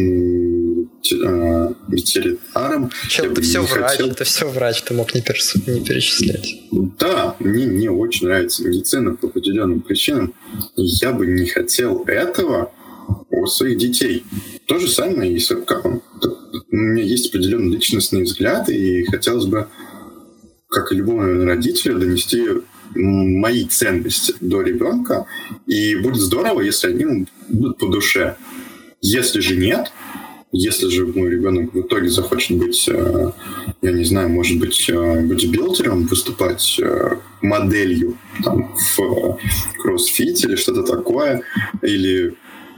э, 0.78 1.72
ветеринаром. 1.88 2.90
Чем 3.08 3.34
ты 3.34 3.42
все 3.42 3.60
врач, 3.60 3.90
хотел... 3.90 4.10
это 4.10 4.22
все 4.22 4.48
врач, 4.48 4.82
ты 4.82 4.94
мог 4.94 5.12
не, 5.16 5.20
перес... 5.20 5.56
не 5.66 5.80
перечислять. 5.80 6.60
Да, 7.00 7.34
мне, 7.40 7.66
мне 7.66 7.90
очень 7.90 8.28
нравится 8.28 8.62
медицина 8.62 9.16
по 9.16 9.26
определенным 9.26 9.80
причинам. 9.80 10.32
Я 10.76 11.10
бы 11.12 11.26
не 11.26 11.46
хотел 11.46 12.04
этого, 12.06 12.70
у 13.30 13.46
своих 13.46 13.78
детей. 13.78 14.24
То 14.66 14.78
же 14.78 14.88
самое 14.88 15.32
и 15.32 15.38
с 15.38 15.50
вебкамом. 15.50 16.02
У 16.70 16.76
меня 16.76 17.02
есть 17.02 17.28
определенный 17.28 17.72
личностный 17.72 18.22
взгляд, 18.22 18.68
и 18.68 19.04
хотелось 19.04 19.46
бы, 19.46 19.68
как 20.68 20.92
и 20.92 20.96
любому 20.96 21.22
наверное, 21.22 21.46
родителю, 21.46 21.98
донести 21.98 22.44
мои 22.94 23.64
ценности 23.66 24.34
до 24.40 24.62
ребенка, 24.62 25.26
и 25.66 25.96
будет 25.96 26.16
здорово, 26.16 26.60
если 26.60 26.88
они 26.88 27.26
будут 27.48 27.78
по 27.78 27.88
душе. 27.88 28.36
Если 29.02 29.40
же 29.40 29.56
нет, 29.56 29.92
если 30.52 30.88
же 30.88 31.06
мой 31.06 31.30
ребенок 31.30 31.74
в 31.74 31.80
итоге 31.80 32.08
захочет 32.08 32.56
быть, 32.56 32.88
э, 32.88 33.32
я 33.82 33.92
не 33.92 34.04
знаю, 34.04 34.30
может 34.30 34.58
быть, 34.58 34.88
э, 34.88 35.20
быть 35.22 35.46
билдером, 35.46 36.06
выступать 36.06 36.78
э, 36.80 37.16
моделью 37.42 38.16
там, 38.42 38.74
в 38.74 39.38
кроссфите 39.82 40.48
или 40.48 40.56
что-то 40.56 40.82
такое, 40.82 41.42
или 41.82 42.34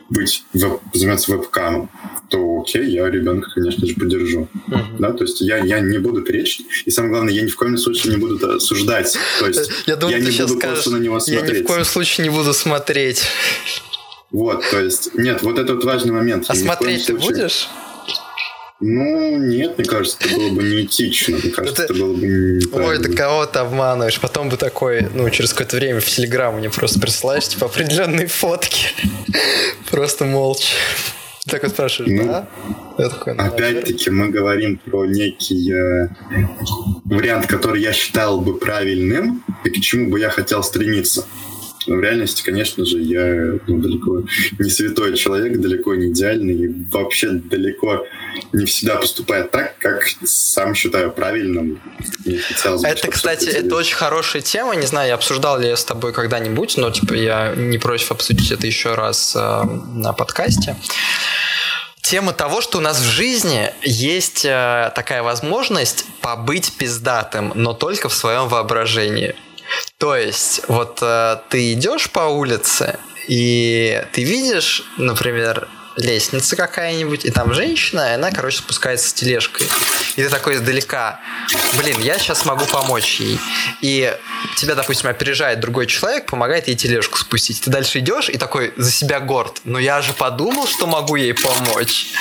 быть 0.09 0.45
веб, 0.53 0.81
заниматься 0.93 1.33
вебкамом, 1.33 1.91
то 2.29 2.61
окей, 2.61 2.91
я 2.91 3.09
ребенка, 3.11 3.51
конечно 3.51 3.87
же, 3.87 3.95
поддержу. 3.95 4.49
Uh-huh. 4.69 4.99
Да, 4.99 5.13
то 5.13 5.25
есть 5.25 5.41
я, 5.41 5.59
я 5.59 5.81
не 5.81 5.99
буду 5.99 6.23
перечить, 6.23 6.67
и 6.85 6.91
самое 6.91 7.13
главное, 7.13 7.33
я 7.33 7.43
ни 7.43 7.49
в 7.49 7.57
коем 7.57 7.77
случае 7.77 8.15
не 8.15 8.21
буду 8.21 8.57
осуждать. 8.57 9.17
То 9.39 9.47
есть 9.47 9.71
я, 9.87 9.97
думаю, 9.97 10.19
я 10.19 10.25
не 10.25 10.37
буду 10.37 10.55
скажешь, 10.59 10.85
просто 10.85 10.91
на 10.91 11.03
него 11.03 11.21
смотреть. 11.21 11.53
Я 11.53 11.59
ни 11.61 11.63
в 11.63 11.67
коем 11.67 11.85
случае 11.85 12.29
не 12.29 12.35
буду 12.35 12.55
смотреть. 12.55 13.23
Вот, 14.31 14.63
то 14.71 14.81
есть, 14.81 15.15
нет, 15.15 15.43
вот 15.43 15.59
это 15.59 15.75
вот 15.75 15.85
важный 15.85 16.13
момент. 16.13 16.45
А 16.49 16.55
смотреть 16.55 17.07
ты 17.07 17.19
случае... 17.19 17.31
будешь? 17.31 17.69
Ну, 18.81 19.37
нет, 19.39 19.77
мне 19.77 19.87
кажется, 19.87 20.19
это 20.21 20.37
было 20.37 20.51
бы 20.51 20.63
неэтично. 20.63 21.37
Мне 21.37 21.51
кажется, 21.51 21.83
это, 21.83 21.93
это 21.93 22.01
было 22.01 22.15
бы 22.15 22.27
неправильно. 22.27 22.93
Ой, 22.93 22.99
ты 23.03 23.13
кого 23.13 23.45
то 23.47 23.63
обманываешь. 23.63 24.21
Потом 24.21 24.49
бы 24.49 24.57
такой, 24.57 25.09
ну, 25.15 25.29
через 25.31 25.53
какое-то 25.53 25.77
время 25.77 26.01
в 26.01 26.07
Телеграм 26.07 26.57
мне 26.57 26.71
просто 26.71 27.01
присылаешь, 27.01 27.49
типа, 27.49 27.67
определенные 27.67 28.29
фотки. 28.29 28.89
Просто 29.91 30.25
молча. 30.25 30.75
Так 31.49 31.63
вот 31.63 31.73
спрашиваешь, 31.73 32.21
ну, 32.21 32.27
да? 32.27 33.09
такой, 33.09 33.35
ну, 33.35 33.43
опять-таки 33.43 34.11
мы 34.11 34.29
говорим 34.29 34.77
про 34.77 35.07
некий 35.07 35.73
э, 35.73 36.09
вариант, 37.05 37.47
который 37.47 37.81
я 37.81 37.93
считал 37.93 38.41
бы 38.41 38.59
правильным, 38.59 39.43
и 39.65 39.71
к 39.71 39.81
чему 39.81 40.11
бы 40.11 40.21
я 40.21 40.29
хотел 40.29 40.63
стремиться. 40.63 41.25
Но 41.89 41.97
в 41.97 42.01
реальности, 42.01 42.43
конечно 42.45 42.85
же, 42.85 42.99
я 43.01 43.59
ну, 43.67 43.79
далеко 43.79 44.23
не 44.59 44.71
святой 44.71 45.17
человек, 45.17 45.59
далеко 45.59 45.95
не 45.95 46.13
идеальный 46.13 46.55
и 46.55 46.69
вообще 46.91 47.31
далеко 47.31 48.07
не 48.53 48.67
всегда 48.67 48.97
поступает 48.97 49.51
так, 49.51 49.79
как 49.79 50.07
сам 50.25 50.75
считаю 50.75 51.11
правильным. 51.11 51.81
это, 52.85 53.11
кстати, 53.11 53.49
это 53.49 53.75
очень 53.75 53.97
хорошая 53.97 54.43
тема. 54.43 54.77
Не 54.77 54.87
знаю, 54.87 55.09
я 55.09 55.15
обсуждал 55.15 55.59
ли 55.59 55.69
я 55.69 55.77
с 55.77 55.85
тобой 55.85 56.13
когда-нибудь, 56.13 56.77
но 56.77 56.91
типа 56.91 57.15
я 57.15 57.55
не 57.57 57.79
против 57.79 58.13
обсудить 58.13 58.53
это 58.53 58.67
еще 58.67 58.95
раз 58.95 59.35
э, 59.35 59.63
на 59.95 60.13
подкасте 60.13 60.77
тема 62.09 62.33
того, 62.33 62.63
что 62.63 62.79
у 62.79 62.81
нас 62.81 62.99
в 63.01 63.05
жизни 63.05 63.71
есть 63.83 64.43
э, 64.47 64.91
такая 64.95 65.23
возможность 65.23 66.07
побыть 66.23 66.73
пиздатым, 66.79 67.53
но 67.55 67.75
только 67.75 68.09
в 68.09 68.15
своем 68.15 68.49
воображении. 68.49 69.35
То 69.99 70.15
есть, 70.15 70.63
вот 70.69 71.01
э, 71.03 71.39
ты 71.49 71.73
идешь 71.73 72.11
по 72.11 72.21
улице, 72.21 73.01
и 73.27 74.01
ты 74.13 74.23
видишь, 74.23 74.85
например, 74.97 75.69
лестница 75.99 76.57
какая-нибудь, 76.57 77.25
и 77.25 77.31
там 77.31 77.53
женщина, 77.53 78.11
и 78.11 78.15
она, 78.15 78.31
короче, 78.31 78.59
спускается 78.59 79.09
с 79.09 79.13
тележкой. 79.13 79.67
И 80.17 80.23
ты 80.23 80.29
такой 80.29 80.55
издалека, 80.55 81.21
блин, 81.77 82.01
я 82.01 82.19
сейчас 82.19 82.45
могу 82.45 82.65
помочь 82.67 83.21
ей. 83.21 83.39
И 83.81 84.17
тебя, 84.57 84.75
допустим, 84.75 85.11
опережает 85.11 85.61
другой 85.61 85.87
человек, 85.87 86.27
помогает 86.27 86.69
ей 86.69 86.77
тележку 86.77 87.19
спустить. 87.19 87.61
Ты 87.61 87.71
дальше 87.71 87.99
идешь 87.99 88.29
и 88.29 88.39
такой 88.39 88.73
за 88.77 88.91
себя 88.91 89.21
горд. 89.21 89.61
Но 89.65 89.79
я 89.79 90.01
же 90.01 90.13
подумал, 90.13 90.67
что 90.67 90.87
могу 90.87 91.17
ей 91.17 91.35
помочь. 91.35 92.13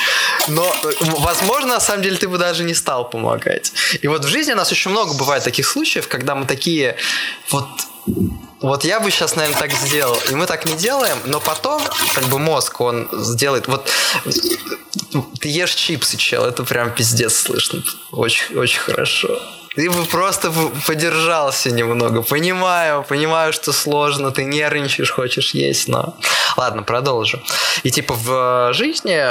Но, 0.47 0.75
возможно, 1.01 1.75
на 1.75 1.79
самом 1.79 2.03
деле 2.03 2.17
ты 2.17 2.27
бы 2.27 2.37
даже 2.37 2.63
не 2.63 2.73
стал 2.73 3.09
помогать. 3.09 3.71
И 4.01 4.07
вот 4.07 4.25
в 4.25 4.27
жизни 4.27 4.53
у 4.53 4.55
нас 4.55 4.71
очень 4.71 4.91
много 4.91 5.13
бывает 5.13 5.43
таких 5.43 5.67
случаев, 5.67 6.07
когда 6.07 6.35
мы 6.35 6.45
такие 6.45 6.95
вот 7.49 7.67
вот 8.61 8.83
я 8.83 8.99
бы 8.99 9.11
сейчас, 9.11 9.35
наверное, 9.35 9.59
так 9.59 9.71
сделал. 9.71 10.17
И 10.29 10.35
мы 10.35 10.45
так 10.47 10.65
не 10.65 10.75
делаем, 10.75 11.17
но 11.25 11.39
потом, 11.39 11.81
как 12.15 12.25
бы 12.25 12.39
мозг, 12.39 12.81
он 12.81 13.07
сделает. 13.11 13.67
Вот 13.67 13.89
ты 15.39 15.49
ешь 15.49 15.75
чипсы, 15.75 16.17
чел, 16.17 16.43
это 16.43 16.63
прям 16.63 16.91
пиздец 16.91 17.35
слышно. 17.35 17.83
Очень, 18.11 18.57
очень 18.57 18.79
хорошо. 18.79 19.39
Ты 19.75 19.91
бы 19.91 20.05
просто 20.05 20.51
подержался 20.87 21.69
немного. 21.69 22.23
Понимаю, 22.23 23.05
понимаю, 23.07 23.53
что 23.53 23.71
сложно, 23.71 24.31
ты 24.31 24.43
нервничаешь, 24.43 25.11
хочешь 25.11 25.51
есть, 25.53 25.87
но... 25.87 26.17
Ладно, 26.57 26.81
продолжим. 26.81 27.43
И 27.83 27.91
типа 27.91 28.15
в 28.15 28.73
жизни 28.73 29.23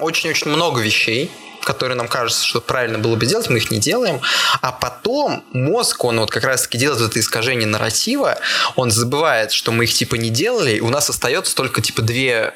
очень-очень 0.00 0.50
много 0.50 0.80
вещей, 0.80 1.30
которые 1.64 1.96
нам 1.96 2.08
кажется, 2.08 2.44
что 2.44 2.60
правильно 2.60 2.98
было 2.98 3.16
бы 3.16 3.26
делать, 3.26 3.48
мы 3.48 3.58
их 3.58 3.70
не 3.70 3.78
делаем, 3.78 4.20
а 4.60 4.72
потом 4.72 5.44
мозг, 5.52 6.04
он 6.04 6.20
вот 6.20 6.30
как 6.30 6.44
раз-таки 6.44 6.78
делает 6.78 7.02
это 7.02 7.20
искажение 7.20 7.66
нарратива, 7.66 8.38
он 8.76 8.90
забывает, 8.90 9.52
что 9.52 9.72
мы 9.72 9.84
их 9.84 9.92
типа 9.92 10.16
не 10.16 10.30
делали, 10.30 10.76
и 10.76 10.80
у 10.80 10.88
нас 10.88 11.08
остается 11.10 11.54
только 11.54 11.80
типа 11.80 12.02
две, 12.02 12.54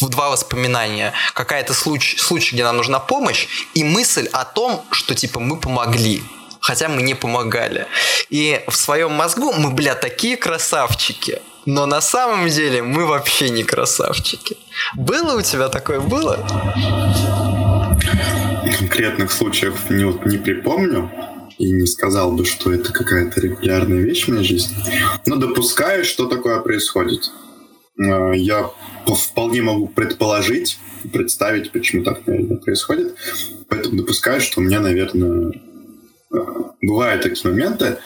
два 0.00 0.30
воспоминания. 0.30 1.12
Какая-то 1.34 1.74
случай, 1.74 2.18
случай, 2.18 2.54
где 2.54 2.64
нам 2.64 2.76
нужна 2.76 2.98
помощь, 2.98 3.46
и 3.74 3.84
мысль 3.84 4.28
о 4.32 4.44
том, 4.44 4.84
что 4.90 5.14
типа 5.14 5.40
мы 5.40 5.58
помогли 5.58 6.22
хотя 6.60 6.88
мы 6.88 7.02
не 7.02 7.14
помогали. 7.14 7.86
И 8.28 8.62
в 8.68 8.76
своем 8.76 9.12
мозгу 9.12 9.52
мы, 9.52 9.70
бля, 9.70 9.94
такие 9.94 10.36
красавчики. 10.36 11.40
Но 11.66 11.86
на 11.86 12.00
самом 12.00 12.48
деле 12.48 12.82
мы 12.82 13.06
вообще 13.06 13.50
не 13.50 13.64
красавчики. 13.64 14.56
Было 14.94 15.38
у 15.38 15.42
тебя 15.42 15.68
такое? 15.68 16.00
Было? 16.00 16.38
Конкретных 18.80 19.30
случаев 19.30 19.90
не, 19.90 20.04
вот, 20.04 20.24
не 20.24 20.38
припомню 20.38 21.10
и 21.58 21.70
не 21.70 21.86
сказал 21.86 22.32
бы, 22.32 22.46
что 22.46 22.72
это 22.72 22.92
какая-то 22.92 23.38
регулярная 23.40 23.98
вещь 23.98 24.24
в 24.24 24.28
моей 24.28 24.44
жизни, 24.44 24.74
но 25.26 25.36
допускаю, 25.36 26.04
что 26.04 26.26
такое 26.26 26.60
происходит. 26.60 27.30
А, 27.98 28.32
я 28.32 28.70
вполне 29.06 29.60
могу 29.60 29.86
предположить, 29.86 30.78
представить, 31.12 31.72
почему 31.72 32.04
так, 32.04 32.26
наверное, 32.26 32.56
происходит, 32.56 33.14
поэтому 33.68 33.98
допускаю, 33.98 34.40
что 34.40 34.60
у 34.60 34.64
меня, 34.64 34.80
наверное, 34.80 35.52
а, 36.32 36.72
бывают 36.80 37.22
такие 37.22 37.50
моменты, 37.50 37.98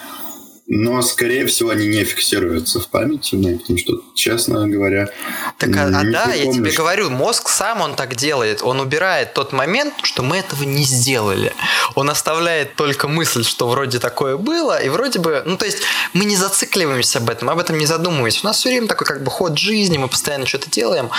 но, 0.67 1.03
скорее 1.03 1.47
всего, 1.47 1.71
они 1.71 1.87
не 1.87 2.05
фиксируются 2.05 2.81
в 2.81 2.89
памяти, 2.89 3.35
ну, 3.35 3.59
потому 3.59 3.79
что, 3.79 4.01
честно 4.15 4.67
говоря, 4.67 5.11
Так, 5.59 5.77
а, 5.77 5.89
а 5.89 6.05
да, 6.05 6.33
я 6.33 6.51
тебе 6.51 6.71
говорю, 6.71 7.11
мозг 7.11 7.51
сам 7.51 7.83
он 7.83 7.95
так 7.95 8.15
делает. 8.15 8.63
Он 8.63 8.81
убирает 8.81 9.35
тот 9.35 9.53
момент, 9.53 9.93
что 10.03 10.23
мы 10.23 10.39
этого 10.39 10.63
не 10.65 10.85
сделали. 10.85 11.53
Он 11.95 12.09
оставляет 12.09 12.77
только 12.77 13.09
мысль, 13.09 13.45
что 13.45 13.69
вроде 13.69 13.99
такое 13.99 14.39
было, 14.39 14.83
и 14.83 14.89
вроде 14.89 15.19
бы, 15.19 15.43
ну, 15.45 15.59
то 15.59 15.67
есть 15.67 15.83
мы 16.15 16.25
не 16.25 16.37
зацикливаемся 16.37 17.19
об 17.19 17.29
этом, 17.29 17.51
об 17.51 17.59
этом 17.59 17.77
не 17.77 17.85
задумываемся. 17.87 18.41
У 18.43 18.47
нас 18.47 18.57
все 18.57 18.71
время 18.71 18.89
такой 18.89 19.07
как 19.07 19.23
бы 19.23 19.31
ход 19.31 19.59
жизни, 19.59 19.99
мы 19.99 20.09
постоянно 20.09 20.47
что-то 20.47 20.71
делаем. 20.71 21.11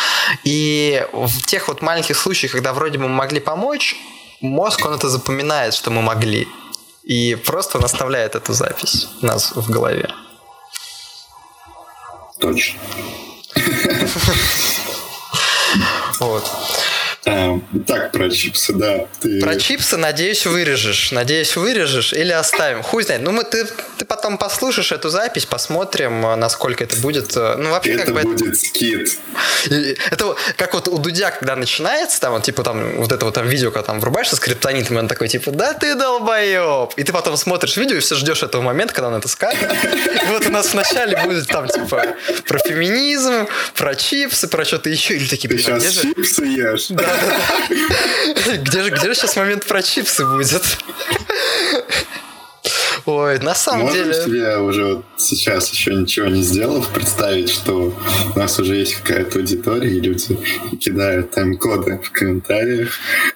И 0.44 1.06
в 1.14 1.46
тех 1.46 1.68
вот 1.68 1.84
маленьких 1.84 2.18
случаях, 2.18 2.54
когда 2.54 2.74
вроде 2.74 2.98
бы 2.98 3.04
мы 3.08 3.16
могли 3.16 3.40
помочь, 3.40 3.96
мозг, 4.42 4.84
он 4.86 4.96
это 4.96 5.08
запоминает, 5.08 5.76
что 5.76 5.92
мы 5.92 6.02
могли. 6.02 6.48
И 7.06 7.36
просто 7.36 7.78
он 7.78 7.86
оставляет 7.86 8.36
эту 8.36 8.54
запись 8.54 9.08
у 9.22 9.26
нас 9.28 9.52
в 9.56 9.70
голове. 9.70 10.10
Точно. 12.40 12.80
Вот. 16.20 16.44
А, 17.28 17.60
так, 17.88 18.12
про 18.12 18.30
чипсы, 18.30 18.74
да. 18.74 19.08
Ты... 19.20 19.42
Про 19.42 19.56
чипсы, 19.56 19.98
надеюсь, 19.98 20.46
вырежешь. 20.46 21.12
Надеюсь, 21.12 21.56
вырежешь 21.56 22.14
или 22.14 22.32
оставим. 22.32 22.84
Хуй 22.84 23.04
знает. 23.04 23.24
Ну, 23.24 23.32
мы, 23.32 23.44
ты, 23.44 23.66
ты 23.98 24.06
потом 24.06 24.38
послушаешь 24.38 24.92
эту 24.92 25.10
запись, 25.10 25.46
посмотрим, 25.46 26.22
насколько 26.40 26.84
это 26.84 26.96
будет. 26.98 27.36
Ну, 27.36 27.72
вообще, 27.72 27.94
это 27.94 28.06
как 28.06 28.14
бы... 28.14 28.22
будет 28.22 28.48
это... 28.48 28.56
скид. 28.56 29.18
Это 30.12 30.36
как 30.56 30.74
вот 30.76 30.88
у 30.88 31.00
Дудя, 31.00 31.32
когда 31.32 31.56
начинается, 31.56 32.22
там, 32.22 32.34
вот, 32.34 32.44
типа, 32.44 32.64
там, 32.64 32.98
вот 32.98 33.12
это 33.12 33.26
вот 33.26 33.34
там 33.34 33.48
видео, 33.48 33.72
когда 33.72 33.88
там 33.88 34.00
врубаешься 34.00 34.36
с 34.36 34.40
криптонитом, 34.40 34.98
и 34.98 35.00
он 35.00 35.08
такой, 35.08 35.28
типа, 35.28 35.52
да 35.52 35.74
ты 35.74 35.96
долбоеб. 35.96 36.94
И 36.96 37.04
ты 37.04 37.12
потом 37.12 37.38
смотришь 37.38 37.76
видео 37.78 37.98
и 37.98 38.00
все 38.02 38.16
ждешь 38.16 38.44
этого 38.44 38.62
момента, 38.62 38.94
когда 38.94 39.08
он 39.08 39.16
это 39.16 39.28
скажет. 39.28 39.64
И 39.64 40.32
вот 40.32 40.46
у 40.46 40.52
нас 40.52 40.74
вначале 40.74 41.18
будет 41.24 41.48
там, 41.48 41.68
типа, 41.68 42.16
про 42.48 42.60
феминизм, 42.60 43.48
про 43.74 43.96
чипсы, 43.96 44.48
про 44.48 44.64
что-то 44.64 44.90
еще. 44.92 45.16
Или 45.16 45.28
такие, 45.28 45.50
ты 45.50 45.58
сейчас 45.58 46.02
чипсы 46.02 46.44
ешь. 46.44 46.88
Да, 46.90 47.15
где 48.50 48.84
же, 48.84 48.90
где 48.90 49.08
же 49.08 49.16
сейчас 49.16 49.36
момент 49.36 49.66
про 49.66 49.82
чипсы 49.82 50.26
будет? 50.26 50.64
Ой, 53.06 53.40
на 53.40 53.54
самом 53.54 53.84
Можем 53.84 54.04
деле... 54.04 54.14
себе 54.14 54.58
уже 54.58 55.04
сейчас 55.18 55.72
еще 55.72 55.94
ничего 55.94 56.28
не 56.28 56.42
сделав, 56.42 56.90
представить, 56.90 57.50
что 57.50 57.94
у 58.36 58.40
нас 58.40 58.60
уже 58.60 58.76
есть 58.76 58.96
какая-то 58.96 59.40
аудитория, 59.40 59.90
и 59.90 60.00
люди 60.00 60.38
кидают 60.80 61.32
тайм-коды 61.32 62.00
в 62.04 62.12
комментариях. 62.12 62.92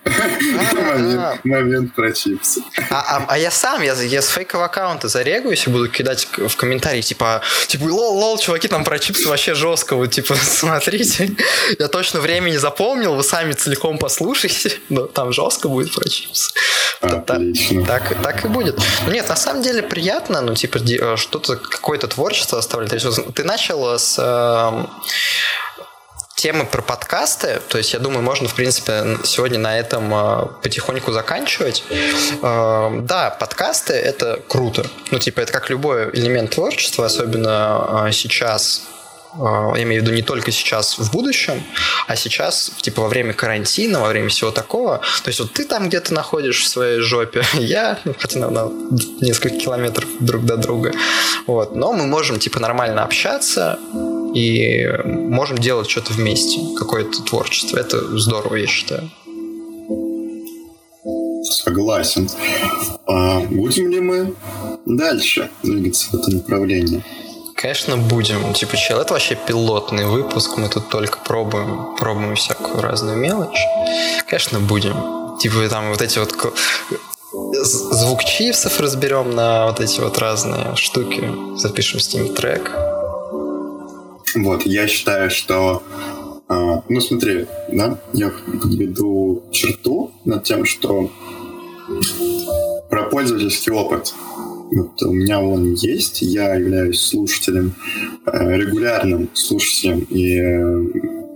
Момент 1.43 1.95
про 1.95 2.11
чипсы. 2.11 2.61
А, 2.89 3.17
а, 3.17 3.25
а 3.27 3.37
я 3.37 3.51
сам, 3.51 3.81
я, 3.81 3.95
с 3.95 4.27
фейкового 4.27 4.65
аккаунта 4.65 5.07
зарегаюсь 5.07 5.67
и 5.67 5.69
буду 5.69 5.89
кидать 5.89 6.27
в 6.37 6.55
комментарии, 6.55 7.01
типа, 7.01 7.41
типа, 7.67 7.83
lol, 7.83 8.17
lol, 8.17 8.37
чуваки, 8.37 8.67
там 8.67 8.83
про 8.83 8.99
чипсы 8.99 9.27
вообще 9.27 9.53
жестко, 9.53 9.95
вот, 9.95 10.11
типа, 10.11 10.35
смотрите, 10.41 11.31
я 11.77 11.87
точно 11.87 12.19
время 12.19 12.49
не 12.49 12.57
запомнил, 12.57 13.15
вы 13.15 13.23
сами 13.23 13.53
целиком 13.53 13.97
послушайте, 13.97 14.73
но 14.89 15.07
там 15.07 15.31
жестко 15.33 15.69
будет 15.69 15.93
про 15.93 16.07
чипсы. 16.07 16.51
Отлично. 17.01 17.85
Так, 17.85 18.21
так 18.21 18.45
и 18.45 18.47
будет. 18.49 18.77
Нет, 19.07 19.29
на 19.29 19.35
самом 19.35 19.61
деле 19.61 19.81
приятно, 19.81 20.41
ну, 20.41 20.53
типа, 20.53 20.79
что-то 21.17 21.55
какое-то 21.79 22.07
творчество 22.07 22.59
оставлять. 22.59 22.89
То 22.89 22.95
есть 22.95 23.33
ты 23.33 23.43
начал 23.43 23.97
с 23.97 24.17
э, 24.19 24.85
темы 26.35 26.65
про 26.65 26.81
подкасты, 26.81 27.61
то 27.67 27.77
есть 27.77 27.93
я 27.93 27.99
думаю, 27.99 28.21
можно, 28.21 28.47
в 28.47 28.55
принципе, 28.55 29.17
сегодня 29.23 29.59
на 29.59 29.77
этом 29.77 30.13
э, 30.13 30.45
потихоньку 30.61 31.11
заканчивать. 31.11 31.83
Э, 32.41 32.89
да, 33.01 33.29
подкасты— 33.31 33.93
это 33.95 34.39
круто. 34.47 34.85
Ну, 35.11 35.19
типа, 35.19 35.41
это 35.41 35.51
как 35.51 35.69
любой 35.69 36.09
элемент 36.11 36.51
творчества, 36.51 37.05
особенно 37.05 38.05
э, 38.07 38.11
сейчас, 38.11 38.83
я 39.37 39.83
имею 39.83 40.01
в 40.01 40.05
виду 40.05 40.15
не 40.15 40.21
только 40.21 40.51
сейчас 40.51 40.97
в 40.97 41.11
будущем, 41.11 41.63
а 42.07 42.15
сейчас, 42.15 42.71
типа, 42.81 43.03
во 43.03 43.07
время 43.07 43.33
карантина, 43.33 43.99
во 43.99 44.07
время 44.09 44.29
всего 44.29 44.51
такого. 44.51 45.01
То 45.23 45.29
есть 45.29 45.39
вот 45.39 45.53
ты 45.53 45.65
там 45.65 45.87
где-то 45.87 46.13
находишь 46.13 46.63
в 46.63 46.67
своей 46.67 46.99
жопе, 46.99 47.43
я, 47.53 47.99
хотя 48.17 48.39
на, 48.39 48.49
на 48.49 48.71
несколько 49.21 49.57
километров 49.57 50.09
друг 50.19 50.45
до 50.45 50.57
друга. 50.57 50.93
Вот. 51.47 51.75
Но 51.75 51.93
мы 51.93 52.07
можем, 52.07 52.39
типа, 52.39 52.59
нормально 52.59 53.03
общаться 53.03 53.79
и 54.33 54.87
можем 55.05 55.57
делать 55.57 55.89
что-то 55.89 56.13
вместе, 56.13 56.59
какое-то 56.77 57.23
творчество. 57.23 57.77
Это 57.77 58.17
здорово, 58.17 58.55
я 58.55 58.67
считаю. 58.67 59.09
Согласен. 61.43 62.29
А 63.07 63.39
будем 63.39 63.89
ли 63.89 63.99
мы 63.99 64.35
дальше 64.85 65.49
двигаться 65.63 66.09
в 66.11 66.15
это 66.15 66.31
направление? 66.31 67.03
Конечно, 67.61 67.97
будем. 67.97 68.53
Типа, 68.53 68.77
чел, 68.77 69.01
это 69.01 69.11
вообще 69.11 69.35
пилотный 69.35 70.05
выпуск, 70.05 70.55
мы 70.55 70.69
тут 70.69 70.87
только 70.87 71.17
пробуем, 71.19 71.93
пробуем 71.97 72.35
всякую 72.35 72.81
разную 72.81 73.17
мелочь. 73.17 73.59
Конечно, 74.27 74.61
будем. 74.61 75.37
Типа, 75.39 75.67
там 75.69 75.89
вот 75.89 76.01
эти 76.01 76.19
вот 76.19 76.33
звук 77.33 78.23
чипсов 78.23 78.79
разберем 78.79 79.31
на 79.31 79.67
вот 79.67 79.81
эти 79.81 79.99
вот 79.99 80.17
разные 80.19 80.73
штуки. 80.77 81.29
Запишем 81.57 81.99
с 81.99 82.13
ним 82.13 82.33
трек. 82.33 82.71
Вот, 84.35 84.65
я 84.65 84.87
считаю, 84.87 85.29
что 85.29 85.83
а, 86.47 86.81
ну, 86.87 87.01
смотри, 87.01 87.45
да, 87.73 87.97
я 88.13 88.31
подведу 88.61 89.43
черту 89.51 90.11
над 90.23 90.45
тем, 90.45 90.63
что 90.63 91.11
про 92.89 93.03
пользовательский 93.03 93.73
опыт. 93.73 94.13
Вот 94.71 95.01
у 95.01 95.13
меня 95.13 95.41
он 95.41 95.73
есть, 95.73 96.21
я 96.21 96.53
являюсь 96.53 97.01
слушателем, 97.01 97.73
э, 98.25 98.55
регулярным 98.55 99.29
слушателем 99.33 100.05
и 100.09 100.37
э, 100.37 100.85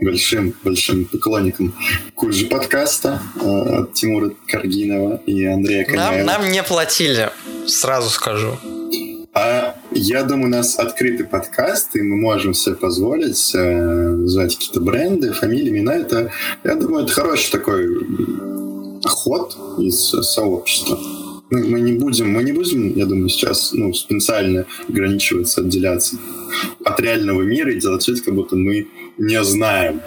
большим 0.01 0.53
большим 0.63 1.05
поклонником 1.05 1.73
Кульжи 2.13 2.45
подкаста 2.45 3.21
э, 3.35 3.39
от 3.39 3.93
Тимура 3.93 4.31
Каргинова 4.47 5.21
и 5.25 5.45
Андрея 5.45 5.85
Коняева. 5.85 6.25
Нам, 6.25 6.43
нам 6.43 6.51
не 6.51 6.61
платили, 6.61 7.31
сразу 7.65 8.09
скажу. 8.09 8.55
А 9.33 9.75
я 9.91 10.21
думаю, 10.23 10.45
у 10.45 10.49
нас 10.49 10.77
открытый 10.77 11.25
подкаст, 11.25 11.95
и 11.95 12.01
мы 12.03 12.17
можем 12.17 12.53
себе 12.53 12.75
позволить 12.75 13.55
э, 13.55 13.59
называть 13.59 14.55
какие-то 14.55 14.79
бренды, 14.79 15.33
фамилии, 15.33 15.69
имена. 15.69 15.95
Это, 15.95 16.31
я 16.63 16.75
думаю, 16.75 17.05
это 17.05 17.13
хороший 17.13 17.51
такой 17.51 17.87
ход 19.03 19.57
из 19.79 19.97
сообщества 19.97 20.99
мы, 21.53 21.63
мы 21.67 21.79
не 21.81 21.93
будем, 21.93 22.31
мы 22.31 22.43
не 22.43 22.51
будем, 22.51 22.95
я 22.95 23.05
думаю, 23.05 23.29
сейчас 23.29 23.73
ну, 23.73 23.93
специально 23.93 24.65
ограничиваться, 24.89 25.61
отделяться 25.61 26.17
от 26.83 26.99
реального 26.99 27.43
мира 27.43 27.71
и 27.71 27.79
делать 27.79 28.07
вид, 28.07 28.21
как 28.21 28.33
будто 28.33 28.55
мы 28.55 28.87
не 29.19 29.43
знаем 29.43 30.01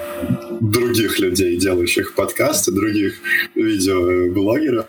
других 0.61 1.21
людей, 1.21 1.57
делающих 1.57 2.15
подкасты, 2.15 2.73
других 2.73 3.15
видеоблогеров 3.55 4.87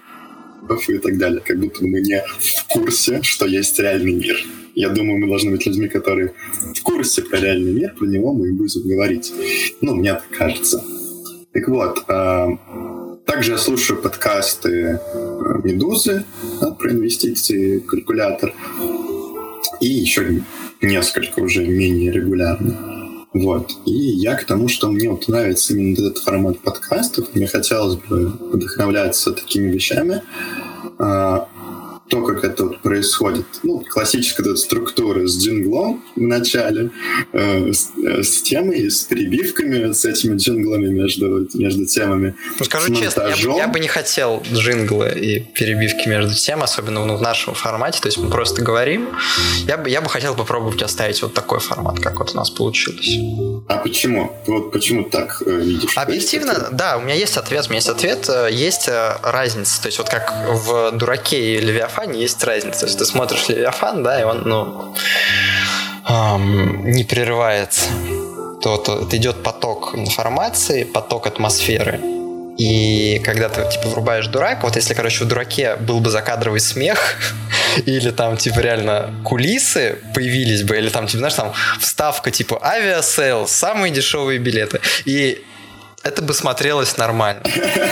и 0.87 0.97
так 0.97 1.17
далее. 1.17 1.41
Как 1.45 1.59
будто 1.59 1.85
мы 1.85 2.01
не 2.01 2.21
в 2.21 2.67
курсе, 2.73 3.21
что 3.21 3.45
есть 3.45 3.79
реальный 3.79 4.13
мир. 4.13 4.37
Я 4.73 4.89
думаю, 4.89 5.19
мы 5.19 5.27
должны 5.27 5.51
быть 5.51 5.65
людьми, 5.65 5.87
которые 5.87 6.33
в 6.75 6.81
курсе 6.81 7.21
про 7.21 7.39
реальный 7.39 7.71
мир, 7.71 7.93
про 7.97 8.07
него 8.07 8.33
мы 8.33 8.49
и 8.49 8.51
будем 8.51 8.81
говорить. 8.81 9.31
Ну, 9.81 9.95
мне 9.95 10.13
так 10.13 10.25
кажется. 10.31 10.83
Так 11.53 11.67
вот, 11.67 12.03
а, 12.07 12.49
также 13.27 13.51
я 13.51 13.57
слушаю 13.57 14.01
подкасты 14.01 14.99
э, 15.13 15.61
«Медузы» 15.63 16.25
да, 16.59 16.71
про 16.71 16.91
инвестиции, 16.91 17.79
калькулятор. 17.79 18.53
И 19.79 19.87
еще 19.87 20.41
несколько 20.81 21.41
уже 21.41 21.67
менее 21.67 22.11
регулярно. 22.11 23.27
Вот. 23.33 23.73
И 23.85 23.91
я 23.91 24.35
к 24.35 24.45
тому, 24.45 24.67
что 24.69 24.89
мне 24.89 25.09
вот 25.09 25.27
нравится 25.27 25.73
именно 25.73 25.93
этот 25.93 26.17
формат 26.19 26.59
подкастов. 26.59 27.35
Мне 27.35 27.47
хотелось 27.47 27.97
бы 27.97 28.27
вдохновляться 28.29 29.31
такими 29.31 29.71
вещами. 29.71 30.23
То, 32.09 32.23
как 32.23 32.43
это 32.43 32.65
вот 32.65 32.81
происходит. 32.81 33.45
Ну, 33.63 33.83
классическая 33.87 34.37
эта 34.47 34.55
структура 34.55 35.27
с 35.27 35.37
джинглом 35.43 36.03
в 36.15 36.21
начале, 36.21 36.91
э, 37.33 37.71
с, 37.73 37.91
э, 37.97 38.23
с 38.23 38.41
темой, 38.41 38.89
с 38.89 39.03
перебивками, 39.03 39.91
с 39.91 40.05
этими 40.05 40.37
джинглами 40.37 40.87
между, 40.87 41.47
между 41.53 41.85
темами. 41.85 42.35
Ну, 42.59 42.65
скажу 42.65 42.93
честно, 42.95 43.23
я, 43.27 43.35
бы, 43.35 43.57
я 43.57 43.67
бы 43.67 43.79
не 43.79 43.87
хотел 43.87 44.43
джинглы 44.51 45.09
и 45.09 45.39
перебивки 45.39 46.07
между 46.07 46.33
тем, 46.33 46.63
особенно 46.63 47.05
ну, 47.05 47.17
в 47.17 47.21
нашем 47.21 47.53
формате, 47.53 47.99
то 48.01 48.07
есть 48.07 48.17
мы 48.17 48.29
просто 48.29 48.61
говорим. 48.61 49.09
Я 49.65 49.77
бы, 49.77 49.89
я 49.89 50.01
бы 50.01 50.09
хотел 50.09 50.35
попробовать 50.35 50.81
оставить 50.81 51.21
вот 51.21 51.33
такой 51.33 51.59
формат, 51.59 51.99
как 51.99 52.19
вот 52.19 52.33
у 52.33 52.37
нас 52.37 52.49
получилось. 52.49 53.17
А 53.67 53.77
почему? 53.77 54.33
Вот 54.45 54.71
почему 54.71 55.03
так 55.03 55.41
э, 55.45 55.51
видишь? 55.51 55.97
Объективно, 55.97 56.69
да, 56.71 56.97
у 56.97 57.01
меня 57.01 57.15
есть 57.15 57.37
ответ, 57.37 57.65
у 57.65 57.69
меня 57.69 57.77
есть 57.77 57.89
ответ, 57.89 58.29
э, 58.29 58.49
есть 58.51 58.87
э, 58.87 59.17
разница, 59.23 59.81
то 59.81 59.87
есть 59.87 59.97
вот 59.97 60.09
как 60.09 60.33
в 60.47 60.91
«Дураке» 60.91 61.55
и 61.55 61.59
«Левиафане» 61.59 61.96
Левиафане 61.97 62.21
есть 62.21 62.43
разница. 62.43 62.81
То 62.81 62.85
есть 62.85 62.99
ты 62.99 63.05
смотришь 63.05 63.49
Левиафан, 63.49 64.03
да, 64.03 64.21
и 64.21 64.23
он, 64.23 64.43
ну, 64.45 64.95
эм, 66.07 66.91
не 66.91 67.03
прерывается. 67.03 67.89
То, 68.61 68.77
то, 68.77 69.07
идет 69.11 69.43
поток 69.43 69.95
информации, 69.95 70.83
поток 70.83 71.27
атмосферы. 71.27 71.99
И 72.57 73.21
когда 73.23 73.49
ты, 73.49 73.69
типа, 73.71 73.89
врубаешь 73.89 74.27
дурак, 74.27 74.63
вот 74.63 74.75
если, 74.75 74.95
короче, 74.95 75.23
в 75.23 75.27
дураке 75.27 75.75
был 75.75 75.99
бы 75.99 76.09
закадровый 76.09 76.59
смех, 76.59 77.15
или 77.85 78.11
там, 78.11 78.37
типа, 78.37 78.59
реально 78.59 79.13
кулисы 79.23 79.97
появились 80.13 80.63
бы, 80.63 80.77
или 80.77 80.89
там, 80.89 81.05
типа, 81.05 81.19
знаешь, 81.19 81.35
там 81.35 81.53
вставка, 81.79 82.31
типа, 82.31 82.59
Aviasales, 82.63 83.47
самые 83.47 83.93
дешевые 83.93 84.39
билеты. 84.39 84.79
И 85.05 85.43
это 86.03 86.21
бы 86.21 86.33
смотрелось 86.33 86.97
нормально. 86.97 87.41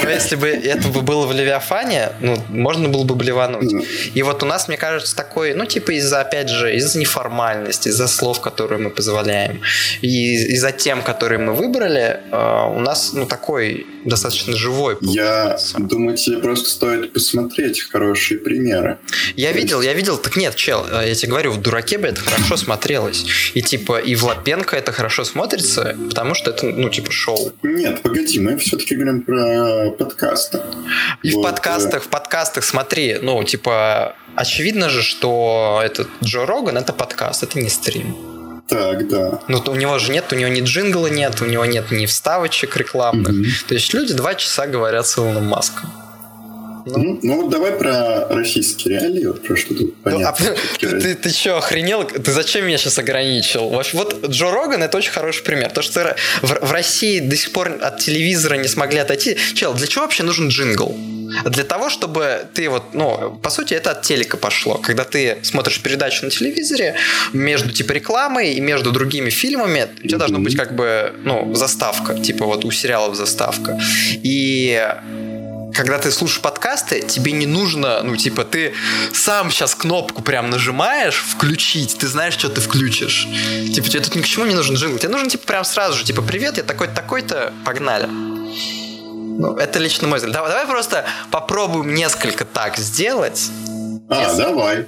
Но 0.03 0.09
если 0.09 0.35
бы 0.35 0.47
это 0.47 0.87
бы 0.87 1.01
было 1.01 1.25
в 1.25 1.33
Левиафане, 1.33 2.11
ну, 2.21 2.41
можно 2.49 2.87
было 2.87 3.03
бы 3.03 3.15
блевануть. 3.15 3.73
И 4.13 4.23
вот 4.23 4.43
у 4.43 4.45
нас, 4.45 4.67
мне 4.67 4.77
кажется, 4.77 5.15
такой, 5.15 5.53
ну, 5.53 5.65
типа 5.65 5.91
из-за, 5.91 6.21
опять 6.21 6.49
же, 6.49 6.75
из-за 6.75 6.97
неформальности, 6.97 7.89
из-за 7.89 8.07
слов, 8.07 8.39
которые 8.41 8.79
мы 8.79 8.89
позволяем, 8.89 9.61
и 10.01 10.35
из-за 10.53 10.71
тем, 10.71 11.01
которые 11.01 11.39
мы 11.39 11.53
выбрали, 11.53 12.19
э, 12.31 12.75
у 12.75 12.79
нас, 12.79 13.13
ну, 13.13 13.25
такой 13.25 13.85
достаточно 14.05 14.55
живой. 14.55 14.95
Получается. 14.95 15.75
Я 15.77 15.85
думаю, 15.85 16.15
тебе 16.15 16.37
просто 16.37 16.69
стоит 16.69 17.11
посмотреть 17.11 17.81
хорошие 17.81 18.39
примеры. 18.39 18.97
Я 19.35 19.51
То 19.51 19.57
видел, 19.57 19.81
есть... 19.81 19.91
я 19.91 19.93
видел, 19.93 20.17
так 20.17 20.37
нет, 20.37 20.55
чел, 20.55 20.85
э, 20.89 21.09
я 21.09 21.15
тебе 21.15 21.31
говорю, 21.31 21.51
в 21.51 21.61
«Дураке» 21.61 21.97
бы 21.97 22.07
это 22.07 22.21
хорошо 22.21 22.55
смотрелось. 22.55 23.25
И 23.55 23.61
типа 23.61 23.97
и 23.97 24.15
в 24.15 24.23
«Лапенко» 24.23 24.75
это 24.75 24.91
хорошо 24.91 25.23
смотрится, 25.25 25.97
потому 26.07 26.35
что 26.35 26.51
это, 26.51 26.67
ну, 26.67 26.89
типа, 26.89 27.11
шоу. 27.11 27.51
Нет, 27.63 27.94
Нет, 27.95 28.03
погоди, 28.03 28.39
мы 28.41 28.57
все-таки 28.57 28.93
говорим 28.93 29.21
про 29.21 29.89
подкасты. 29.91 30.59
И 31.23 31.31
вот. 31.31 31.39
в 31.39 31.43
подкастах, 31.43 32.03
в 32.03 32.07
подкастах, 32.09 32.65
смотри, 32.65 33.19
ну, 33.21 33.41
типа, 33.45 34.15
очевидно 34.35 34.89
же, 34.89 35.01
что 35.01 35.81
этот 35.81 36.09
Джо 36.21 36.45
Роган 36.45 36.77
это 36.77 36.91
подкаст, 36.91 37.43
это 37.43 37.57
не 37.57 37.69
стрим. 37.69 38.13
Так, 38.67 39.07
да. 39.07 39.39
Ну, 39.47 39.63
у 39.67 39.75
него 39.75 39.97
же 39.99 40.11
нет, 40.11 40.25
у 40.33 40.35
него 40.35 40.49
ни 40.49 40.59
джингла 40.61 41.07
нет, 41.07 41.41
у 41.41 41.45
него 41.45 41.63
нет 41.63 41.89
ни 41.91 42.05
вставочек 42.05 42.75
рекламных. 42.75 43.33
Mm-hmm. 43.33 43.67
То 43.69 43.73
есть 43.75 43.93
люди 43.93 44.13
два 44.13 44.35
часа 44.35 44.67
говорят 44.67 45.07
с 45.07 45.17
Илоном 45.17 45.45
Маском. 45.45 45.89
Ну, 46.85 47.19
ну, 47.23 47.41
вот 47.41 47.49
давай 47.49 47.71
про 47.71 48.27
российские 48.29 48.99
реалии, 48.99 49.25
вот 49.25 49.41
про 49.41 49.55
что 49.55 49.73
тут 49.73 49.95
понятно. 50.03 50.45
Ну, 50.49 50.55
а, 50.55 50.55
ты, 50.79 50.99
ты, 50.99 51.15
ты 51.15 51.29
что, 51.29 51.57
охренел? 51.57 52.03
Ты 52.03 52.31
зачем 52.31 52.65
меня 52.65 52.77
сейчас 52.77 52.99
ограничил? 52.99 53.69
Вот 53.69 54.25
Джо 54.27 54.51
Роган 54.51 54.83
это 54.83 54.97
очень 54.97 55.11
хороший 55.11 55.43
пример. 55.43 55.71
То, 55.71 55.81
что 55.81 56.15
в, 56.41 56.67
в 56.67 56.71
России 56.71 57.19
до 57.19 57.35
сих 57.35 57.51
пор 57.53 57.79
от 57.81 57.99
телевизора 57.99 58.55
не 58.55 58.67
смогли 58.67 58.99
отойти. 58.99 59.35
Чел, 59.55 59.73
для 59.73 59.87
чего 59.87 60.03
вообще 60.03 60.23
нужен 60.23 60.49
джингл? 60.49 60.95
Для 61.45 61.63
того, 61.63 61.89
чтобы 61.89 62.45
ты 62.53 62.69
вот, 62.69 62.93
ну, 62.93 63.39
по 63.41 63.49
сути, 63.49 63.73
это 63.73 63.91
от 63.91 64.03
телека 64.03 64.37
пошло. 64.37 64.75
Когда 64.75 65.03
ты 65.03 65.39
смотришь 65.41 65.81
передачу 65.81 66.23
на 66.25 66.31
телевизоре, 66.31 66.95
между 67.33 67.71
типа 67.71 67.93
рекламой 67.93 68.53
и 68.53 68.61
между 68.61 68.91
другими 68.91 69.31
фильмами, 69.31 69.87
у 70.03 70.07
тебя 70.07 70.19
должна 70.19 70.39
быть 70.39 70.55
как 70.55 70.75
бы, 70.75 71.13
ну, 71.23 71.53
заставка. 71.55 72.13
Типа 72.13 72.45
вот 72.45 72.63
у 72.63 72.71
сериалов 72.71 73.15
заставка. 73.15 73.79
И 74.23 74.79
когда 75.75 75.99
ты 75.99 76.11
слушаешь 76.11 76.41
подкасты, 76.41 77.01
тебе 77.01 77.31
не 77.33 77.45
нужно, 77.45 78.01
ну, 78.01 78.15
типа, 78.15 78.43
ты 78.45 78.73
сам 79.13 79.51
сейчас 79.51 79.75
кнопку 79.75 80.21
прям 80.21 80.49
нажимаешь, 80.49 81.15
включить, 81.15 81.97
ты 81.97 82.07
знаешь, 82.07 82.33
что 82.33 82.49
ты 82.49 82.61
включишь. 82.61 83.27
Типа, 83.73 83.89
тебе 83.89 84.01
тут 84.01 84.15
ни 84.15 84.21
к 84.21 84.25
чему 84.25 84.45
не 84.45 84.55
нужен 84.55 84.75
джингл. 84.75 84.97
Тебе 84.97 85.09
нужен, 85.09 85.29
типа, 85.29 85.45
прям 85.45 85.65
сразу 85.65 85.97
же, 85.97 86.05
типа, 86.05 86.21
привет, 86.21 86.57
я 86.57 86.63
такой-то, 86.63 86.93
такой-то, 86.93 87.53
погнали. 87.65 88.07
Ну, 88.07 89.55
это 89.57 89.79
лично 89.79 90.07
мой 90.07 90.17
взгляд. 90.17 90.33
Давай, 90.33 90.49
давай 90.49 90.65
просто 90.65 91.05
попробуем 91.29 91.93
несколько 91.93 92.45
так 92.45 92.77
сделать. 92.77 93.49
А, 94.09 94.23
Если... 94.23 94.41
давай. 94.41 94.85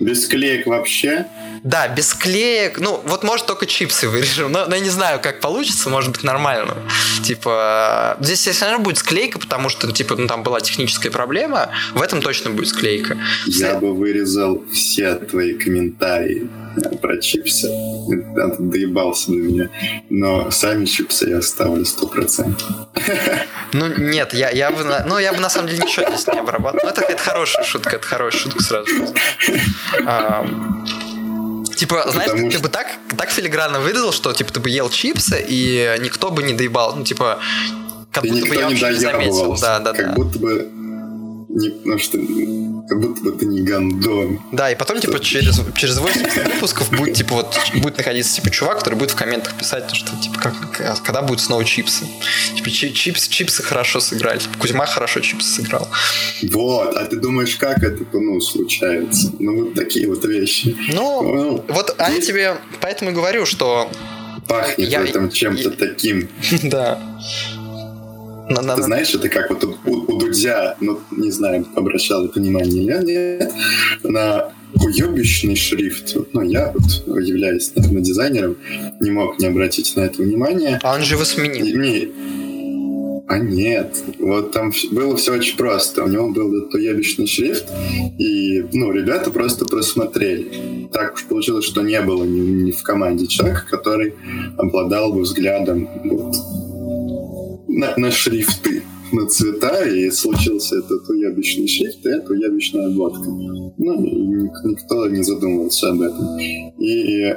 Без 0.00 0.26
клеек 0.26 0.66
вообще? 0.66 1.26
Да, 1.62 1.88
без 1.88 2.14
клеек. 2.14 2.80
Ну, 2.80 3.00
вот 3.04 3.24
может 3.24 3.46
только 3.46 3.66
чипсы 3.66 4.08
вырежем. 4.08 4.52
Но, 4.52 4.66
но 4.66 4.74
я 4.74 4.80
не 4.80 4.90
знаю, 4.90 5.20
как 5.20 5.40
получится, 5.40 5.88
может 5.88 6.12
быть 6.12 6.22
нормально. 6.22 6.76
Типа, 7.24 8.16
здесь, 8.20 8.46
если 8.46 8.64
равно 8.64 8.80
будет 8.80 8.98
склейка, 8.98 9.38
потому 9.38 9.68
что, 9.68 9.90
типа, 9.92 10.16
ну, 10.16 10.26
там 10.26 10.42
была 10.42 10.60
техническая 10.60 11.10
проблема, 11.10 11.70
в 11.94 12.02
этом 12.02 12.20
точно 12.20 12.50
будет 12.50 12.68
склейка. 12.68 13.18
Я 13.46 13.74
бы 13.74 13.94
вырезал 13.94 14.62
все 14.72 15.14
твои 15.14 15.54
комментарии 15.54 16.48
про 17.00 17.18
чипсы. 17.18 17.68
Ты 18.08 18.56
доебался 18.58 19.32
до 19.32 19.36
меня. 19.36 19.70
Но 20.10 20.50
сами 20.50 20.84
чипсы 20.84 21.28
я 21.30 21.38
оставлю 21.38 21.84
сто 21.84 22.06
процентов. 22.06 22.68
Ну, 23.74 23.86
нет, 23.86 24.32
я, 24.32 24.48
я 24.48 24.70
бы, 24.70 24.82
ну, 25.06 25.18
я 25.18 25.34
бы 25.34 25.40
на 25.40 25.50
самом 25.50 25.68
деле 25.68 25.82
ничего 25.82 26.06
здесь 26.08 26.26
не 26.28 26.38
обрабатывал. 26.38 26.84
Ну, 26.84 26.90
это, 26.90 27.02
это 27.02 27.22
хорошая 27.22 27.64
шутка, 27.66 27.96
это 27.96 28.06
хорошая 28.06 28.40
шутка 28.40 28.62
сразу. 28.62 28.90
Типа, 31.78 32.04
знаешь, 32.10 32.32
ты, 32.32 32.50
что... 32.50 32.60
бы 32.60 32.68
так, 32.68 32.88
так 33.16 33.30
филигранно 33.30 33.78
выдал, 33.78 34.10
что 34.10 34.32
типа 34.32 34.52
ты 34.52 34.58
бы 34.58 34.68
ел 34.68 34.90
чипсы, 34.90 35.44
и 35.48 35.96
никто 36.00 36.32
бы 36.32 36.42
не 36.42 36.52
доебал. 36.52 36.96
Ну, 36.96 37.04
типа, 37.04 37.38
как 38.10 38.24
и 38.24 38.30
будто 38.30 38.46
бы 38.46 38.54
я 38.56 38.68
вообще 38.68 38.88
не 38.88 38.94
заметил. 38.96 39.56
Да, 39.60 39.78
да, 39.78 39.92
как 39.92 40.08
да. 40.08 40.12
будто 40.14 40.40
бы 40.40 40.68
не, 41.48 41.72
ну, 41.84 41.96
что, 41.98 42.18
как 42.88 43.00
будто 43.00 43.22
бы 43.22 43.32
ты 43.32 43.46
не 43.46 43.60
гандон. 43.60 44.40
Да, 44.50 44.70
и 44.70 44.74
потом, 44.74 45.00
типа, 45.00 45.20
через, 45.20 45.60
через 45.76 45.98
80 45.98 46.54
выпусков 46.54 46.90
будет, 46.90 47.14
типа, 47.14 47.34
вот, 47.34 47.56
будет 47.74 47.98
находиться, 47.98 48.36
типа, 48.36 48.50
чувак, 48.50 48.78
который 48.78 48.94
будет 48.94 49.10
в 49.10 49.14
комментах 49.14 49.56
писать, 49.56 49.94
что, 49.94 50.16
типа, 50.16 50.40
как, 50.40 51.02
когда 51.04 51.22
будут 51.22 51.40
снова 51.40 51.64
чипсы. 51.64 52.06
Типа, 52.56 52.70
чипсы, 52.70 53.30
чипсы 53.30 53.62
хорошо 53.62 54.00
сыграли. 54.00 54.38
Типа, 54.38 54.58
Кузьма 54.58 54.86
хорошо 54.86 55.20
чипсы 55.20 55.62
сыграл. 55.62 55.88
Вот, 56.50 56.96
а 56.96 57.04
ты 57.04 57.16
думаешь, 57.16 57.56
как 57.56 57.82
это, 57.82 58.04
ну, 58.12 58.40
случается? 58.40 59.32
Ну, 59.38 59.64
вот 59.64 59.74
такие 59.74 60.08
вот 60.08 60.24
вещи. 60.24 60.76
Ну, 60.92 61.22
ну 61.22 61.64
вот, 61.68 61.94
а 61.98 62.10
я 62.10 62.20
тебе 62.20 62.56
поэтому 62.80 63.10
и 63.10 63.14
говорю, 63.14 63.44
что 63.44 63.90
пахнет 64.46 64.88
я, 64.88 65.04
этом 65.04 65.30
чем-то 65.30 65.62
я, 65.62 65.70
таким. 65.70 66.28
Да. 66.62 67.00
На, 68.50 68.62
на, 68.62 68.76
Ты 68.76 68.82
знаешь, 68.82 69.14
это 69.14 69.28
как 69.28 69.50
вот 69.50 69.64
у, 69.64 69.76
у 69.86 70.18
Дудя, 70.18 70.76
ну, 70.80 71.00
не 71.10 71.30
знаю, 71.30 71.66
обращал 71.74 72.24
это 72.26 72.40
внимание 72.40 72.82
или 72.82 73.38
нет, 73.38 73.52
на 74.02 74.52
уебищный 74.74 75.56
шрифт. 75.56 76.16
Ну, 76.32 76.42
я 76.42 76.72
вот, 76.72 77.22
являюсь, 77.22 77.72
наверное, 77.74 78.02
дизайнером, 78.02 78.56
не 79.00 79.10
мог 79.10 79.38
не 79.38 79.46
обратить 79.46 79.94
на 79.96 80.02
это 80.02 80.22
внимание. 80.22 80.78
А 80.82 80.94
он 80.94 81.02
же 81.02 81.14
его 81.14 81.24
сменил. 81.24 81.78
Не, 81.78 82.12
а 83.28 83.38
нет, 83.38 84.02
вот 84.18 84.52
там 84.52 84.72
было 84.90 85.14
все 85.16 85.34
очень 85.34 85.58
просто. 85.58 86.02
У 86.02 86.08
него 86.08 86.30
был 86.30 86.56
этот 86.56 86.74
уебищный 86.74 87.26
шрифт, 87.26 87.66
и, 88.18 88.64
ну, 88.72 88.90
ребята 88.90 89.30
просто 89.30 89.66
просмотрели. 89.66 90.88
Так 90.92 91.14
уж 91.14 91.24
получилось, 91.24 91.66
что 91.66 91.82
не 91.82 92.00
было 92.00 92.24
ни, 92.24 92.40
ни 92.40 92.70
в 92.70 92.82
команде 92.82 93.26
человека, 93.26 93.66
который 93.68 94.14
обладал 94.56 95.12
бы 95.12 95.20
взглядом 95.20 95.88
вот, 96.04 96.36
на, 97.68 97.94
на 97.96 98.10
шрифты, 98.10 98.82
на 99.12 99.26
цвета, 99.26 99.84
и 99.84 100.10
случился 100.10 100.78
этот 100.78 101.08
уебищный 101.08 101.68
шрифт, 101.68 102.04
и 102.04 102.10
это 102.10 102.32
уебищная 102.32 102.86
обводка. 102.86 103.28
Ну, 103.28 104.04
и 104.04 104.16
никто 104.68 105.08
не 105.08 105.22
задумывался 105.22 105.90
об 105.90 106.02
этом. 106.02 106.38
И 106.78 107.34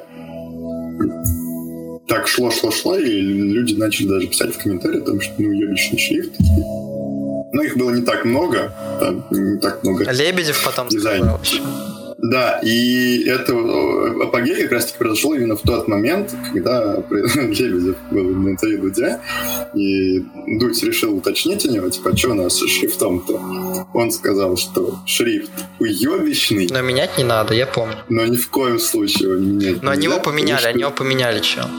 так 2.08 2.28
шло, 2.28 2.52
шло, 2.52 2.72
шло, 2.72 2.98
и 2.98 3.22
люди 3.22 3.74
начали 3.76 4.08
даже 4.08 4.28
писать 4.28 4.56
в 4.56 4.62
комментариях, 4.62 5.06
там, 5.06 5.22
что 5.22 5.34
ну, 5.38 5.50
уебищный 5.50 6.00
шрифт. 6.00 6.34
Но 7.54 7.62
их 7.64 7.78
было 7.78 7.92
не 7.92 8.02
так 8.02 8.26
много, 8.26 8.74
там, 9.00 9.26
не 9.32 9.60
так 9.60 9.84
много. 9.84 10.12
Лебедев 10.12 10.64
потом 10.64 10.88
дизайнеров. 10.90 11.42
Да, 12.32 12.62
и 12.64 13.26
это 13.26 13.52
э, 13.52 14.24
апогей 14.24 14.64
как 14.64 14.72
раз-таки 14.72 14.98
произошел 15.00 15.34
именно 15.34 15.58
в 15.58 15.62
тот 15.64 15.90
момент, 15.90 16.34
когда 16.54 17.04
Лебедев 17.10 17.98
был 18.10 18.24
на 18.24 18.52
интервью 18.52 18.84
Дудя, 18.84 19.20
и 19.74 20.24
Дудь 20.48 20.82
решил 20.82 21.18
уточнить 21.18 21.66
у 21.66 21.70
него, 21.70 21.90
типа, 21.90 22.12
«А 22.12 22.18
что 22.18 22.30
у 22.30 22.34
нас 22.36 22.58
с 22.58 22.66
шрифтом-то? 22.66 23.86
Он 23.94 24.12
сказал, 24.12 24.56
что 24.56 25.00
шрифт 25.06 25.52
уебищный. 25.80 26.70
Но 26.72 26.82
менять 26.82 27.18
не 27.18 27.26
надо, 27.26 27.54
я 27.54 27.68
помню. 27.68 27.98
Но 28.08 28.26
ни 28.26 28.38
в 28.38 28.48
коем 28.48 28.80
случае 28.80 29.28
его 29.28 29.38
менять 29.38 29.84
Но 29.84 29.92
они 29.92 30.06
его 30.06 30.22
поменяли, 30.22 30.68
они 30.68 30.84
его 30.84 30.92
поменяли, 30.92 31.42
что? 31.42 31.70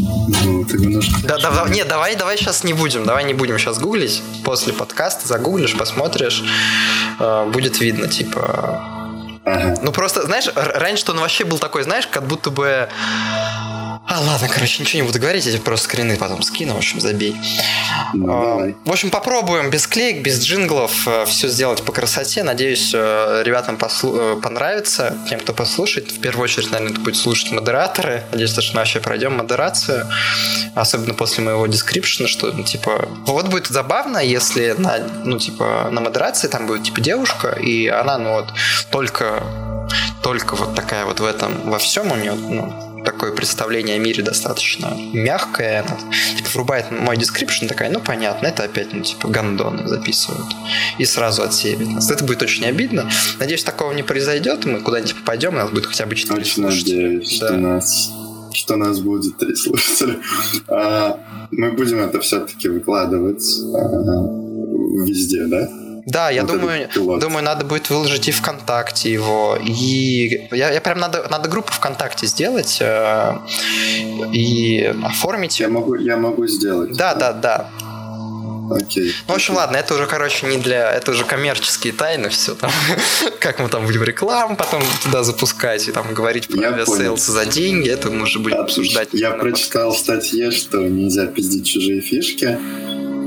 Ну, 0.00 0.64
ты 0.64 0.78
немножко... 0.78 1.20
Да, 1.24 1.38
да, 1.38 1.68
нет, 1.68 1.88
давай, 1.88 2.16
давай 2.16 2.36
сейчас 2.36 2.64
не 2.64 2.72
будем, 2.72 3.04
давай 3.04 3.24
не 3.24 3.34
будем 3.34 3.58
сейчас 3.58 3.78
гуглить. 3.78 4.22
После 4.44 4.72
подкаста 4.72 5.28
загуглишь, 5.28 5.76
посмотришь, 5.76 6.42
э, 7.18 7.50
будет 7.52 7.80
видно, 7.80 8.08
типа... 8.08 8.84
Ага. 9.44 9.76
Ну 9.82 9.92
просто, 9.92 10.22
знаешь, 10.22 10.48
раньше 10.54 11.04
он 11.10 11.18
вообще 11.18 11.44
был 11.44 11.58
такой, 11.58 11.82
знаешь, 11.82 12.06
как 12.06 12.26
будто 12.26 12.50
бы 12.50 12.88
а, 14.06 14.20
ладно, 14.20 14.48
короче, 14.48 14.82
ничего 14.82 15.02
не 15.02 15.06
буду 15.06 15.18
говорить, 15.18 15.46
я 15.46 15.52
тебе 15.52 15.62
просто 15.62 15.84
скрины 15.84 16.16
потом 16.16 16.42
скину, 16.42 16.74
в 16.74 16.78
общем, 16.78 17.00
забей. 17.00 17.36
Ну, 18.14 18.74
в 18.84 18.90
общем, 18.90 19.10
попробуем 19.10 19.70
без 19.70 19.86
клеек, 19.86 20.22
без 20.22 20.42
джинглов 20.42 21.06
э, 21.06 21.24
все 21.26 21.48
сделать 21.48 21.82
по 21.82 21.92
красоте. 21.92 22.42
Надеюсь, 22.42 22.92
э, 22.94 23.42
ребятам 23.44 23.76
послу- 23.76 24.36
э, 24.38 24.40
понравится, 24.40 25.16
тем, 25.28 25.40
кто 25.40 25.52
послушает. 25.52 26.10
В 26.10 26.20
первую 26.20 26.44
очередь, 26.44 26.70
наверное, 26.70 26.92
это 26.92 27.00
будет 27.00 27.16
слушать 27.16 27.52
модераторы. 27.52 28.24
Надеюсь, 28.32 28.50
что 28.50 28.62
мы 28.72 28.80
вообще 28.80 29.00
пройдем 29.00 29.36
модерацию, 29.36 30.06
особенно 30.74 31.14
после 31.14 31.44
моего 31.44 31.66
дескрипшена, 31.66 32.28
что, 32.28 32.52
ну, 32.52 32.64
типа, 32.64 33.08
вот 33.26 33.48
будет 33.48 33.68
забавно, 33.68 34.18
если 34.18 34.74
на, 34.76 34.98
ну, 35.24 35.38
типа, 35.38 35.88
на 35.90 36.00
модерации 36.00 36.48
там 36.48 36.66
будет, 36.66 36.84
типа, 36.84 37.00
девушка, 37.00 37.50
и 37.50 37.86
она, 37.86 38.18
ну, 38.18 38.32
вот, 38.32 38.52
только 38.90 39.42
только 40.22 40.54
вот 40.54 40.74
такая 40.74 41.04
вот 41.04 41.20
в 41.20 41.24
этом, 41.24 41.70
во 41.70 41.78
всем 41.78 42.12
у 42.12 42.16
нее, 42.16 42.34
ну, 42.34 42.89
такое 43.20 43.36
представление 43.36 43.96
о 43.96 43.98
мире 43.98 44.22
достаточно 44.22 44.96
мягкое. 45.12 45.80
Она, 45.80 45.98
типа, 46.36 46.48
врубает 46.54 46.90
мой 46.90 47.18
description, 47.18 47.68
такая, 47.68 47.90
ну, 47.90 48.00
понятно, 48.00 48.46
это 48.46 48.64
опять, 48.64 48.94
ну, 48.94 49.02
типа, 49.02 49.28
гандоны 49.28 49.86
записывают. 49.86 50.46
И 50.96 51.04
сразу 51.04 51.42
отсеивает 51.42 51.90
нас. 51.90 52.10
Это 52.10 52.24
будет 52.24 52.40
очень 52.40 52.64
обидно. 52.64 53.10
Надеюсь, 53.38 53.62
такого 53.62 53.92
не 53.92 54.02
произойдет, 54.02 54.64
мы 54.64 54.80
куда-нибудь 54.80 55.16
попадем, 55.16 55.52
у 55.52 55.56
нас 55.58 55.68
будет 55.68 55.84
хотя 55.84 56.06
бы 56.06 56.14
4 56.14 56.40
Очень 56.40 56.62
надеюсь, 56.62 57.38
да. 57.40 57.48
что 57.48 57.56
нас 57.58 58.10
что 58.52 58.76
нас 58.76 58.98
будет 58.98 59.36
три 59.36 59.54
слушателя. 59.54 60.16
А, 60.66 61.20
мы 61.50 61.72
будем 61.72 62.00
это 62.00 62.20
все-таки 62.20 62.68
выкладывать 62.68 63.44
а, 63.74 64.24
везде, 65.06 65.44
да? 65.44 65.68
Да, 66.06 66.30
я 66.30 66.42
вот 66.42 66.52
думаю, 66.52 66.88
думаю, 66.94 67.44
надо 67.44 67.64
будет 67.64 67.90
выложить 67.90 68.28
и 68.28 68.32
ВКонтакте 68.32 69.12
его, 69.12 69.58
и 69.60 70.48
я, 70.50 70.70
я 70.70 70.80
прям 70.80 70.98
надо, 70.98 71.26
надо 71.30 71.48
группу 71.48 71.72
ВКонтакте 71.72 72.26
сделать 72.26 72.78
э, 72.80 73.36
и 74.32 74.94
оформить. 75.02 75.60
Я 75.60 75.68
могу, 75.68 75.94
я 75.94 76.16
могу 76.16 76.46
сделать. 76.46 76.96
Да, 76.96 77.14
да, 77.14 77.32
да. 77.32 77.70
Окей. 78.70 79.12
Ну, 79.26 79.34
в 79.34 79.36
общем, 79.36 79.54
ладно, 79.54 79.76
это 79.76 79.94
уже, 79.94 80.06
короче, 80.06 80.46
не 80.46 80.56
для... 80.56 80.92
Это 80.92 81.10
уже 81.10 81.24
коммерческие 81.24 81.92
тайны, 81.92 82.28
все 82.28 82.54
там. 82.54 82.70
как 83.40 83.58
мы 83.58 83.68
там 83.68 83.84
будем 83.84 84.04
рекламу 84.04 84.56
потом 84.56 84.82
туда 85.02 85.24
запускать 85.24 85.88
и 85.88 85.92
там 85.92 86.14
говорить 86.14 86.46
про 86.46 86.68
Aviasales 86.68 87.26
за 87.26 87.46
деньги, 87.46 87.90
это 87.90 88.10
мы 88.10 88.22
уже 88.22 88.38
будем 88.38 88.58
обсуждать. 88.58 89.08
Я 89.12 89.32
прочитал 89.32 89.92
в 89.92 89.98
статье, 89.98 90.52
что 90.52 90.78
нельзя 90.78 91.26
пиздить 91.26 91.66
чужие 91.66 92.00
фишки, 92.00 92.58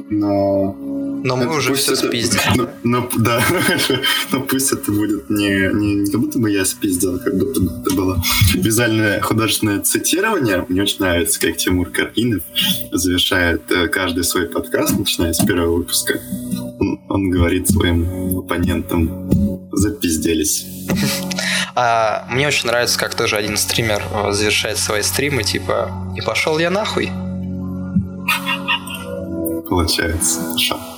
но 0.10 0.76
но 1.24 1.38
мы 1.38 1.56
уже 1.56 1.74
все 1.74 1.94
это, 1.94 2.08
спиздили. 2.08 2.42
Ну, 2.56 2.70
ну, 2.84 3.10
да, 3.18 3.42
но 4.32 4.42
пусть 4.42 4.72
это 4.74 4.92
будет 4.92 5.30
не, 5.30 5.74
не, 5.74 5.96
не 5.96 6.12
как 6.12 6.20
будто 6.20 6.38
бы 6.38 6.52
я 6.52 6.66
спиздил, 6.66 7.20
как 7.20 7.38
будто 7.38 7.62
бы 7.62 7.72
это 7.82 7.96
было 7.96 8.24
визуальное 8.54 9.22
художественное 9.22 9.80
цитирование. 9.80 10.66
Мне 10.68 10.82
очень 10.82 11.00
нравится, 11.00 11.40
как 11.40 11.56
Тимур 11.56 11.90
Карпинов 11.90 12.44
завершает 12.92 13.72
э, 13.72 13.88
каждый 13.88 14.26
свой 14.26 14.48
подкаст, 14.48 15.00
начиная 15.00 15.32
с 15.32 15.44
первого 15.44 15.78
выпуска. 15.78 16.20
Он, 16.80 17.02
он 17.08 17.30
говорит 17.30 17.70
своим 17.70 18.40
оппонентам 18.40 19.70
«запизделись». 19.72 20.66
А, 21.76 22.28
мне 22.30 22.48
очень 22.48 22.68
нравится, 22.68 23.00
как 23.00 23.16
тоже 23.16 23.36
один 23.36 23.58
стример 23.58 24.04
э, 24.14 24.32
завершает 24.32 24.78
свои 24.78 25.02
стримы, 25.02 25.42
типа 25.44 26.14
«И 26.16 26.22
пошел 26.22 26.60
я 26.60 26.70
нахуй». 26.70 27.10
Получается. 29.68 30.42
Хорошо. 30.42 30.93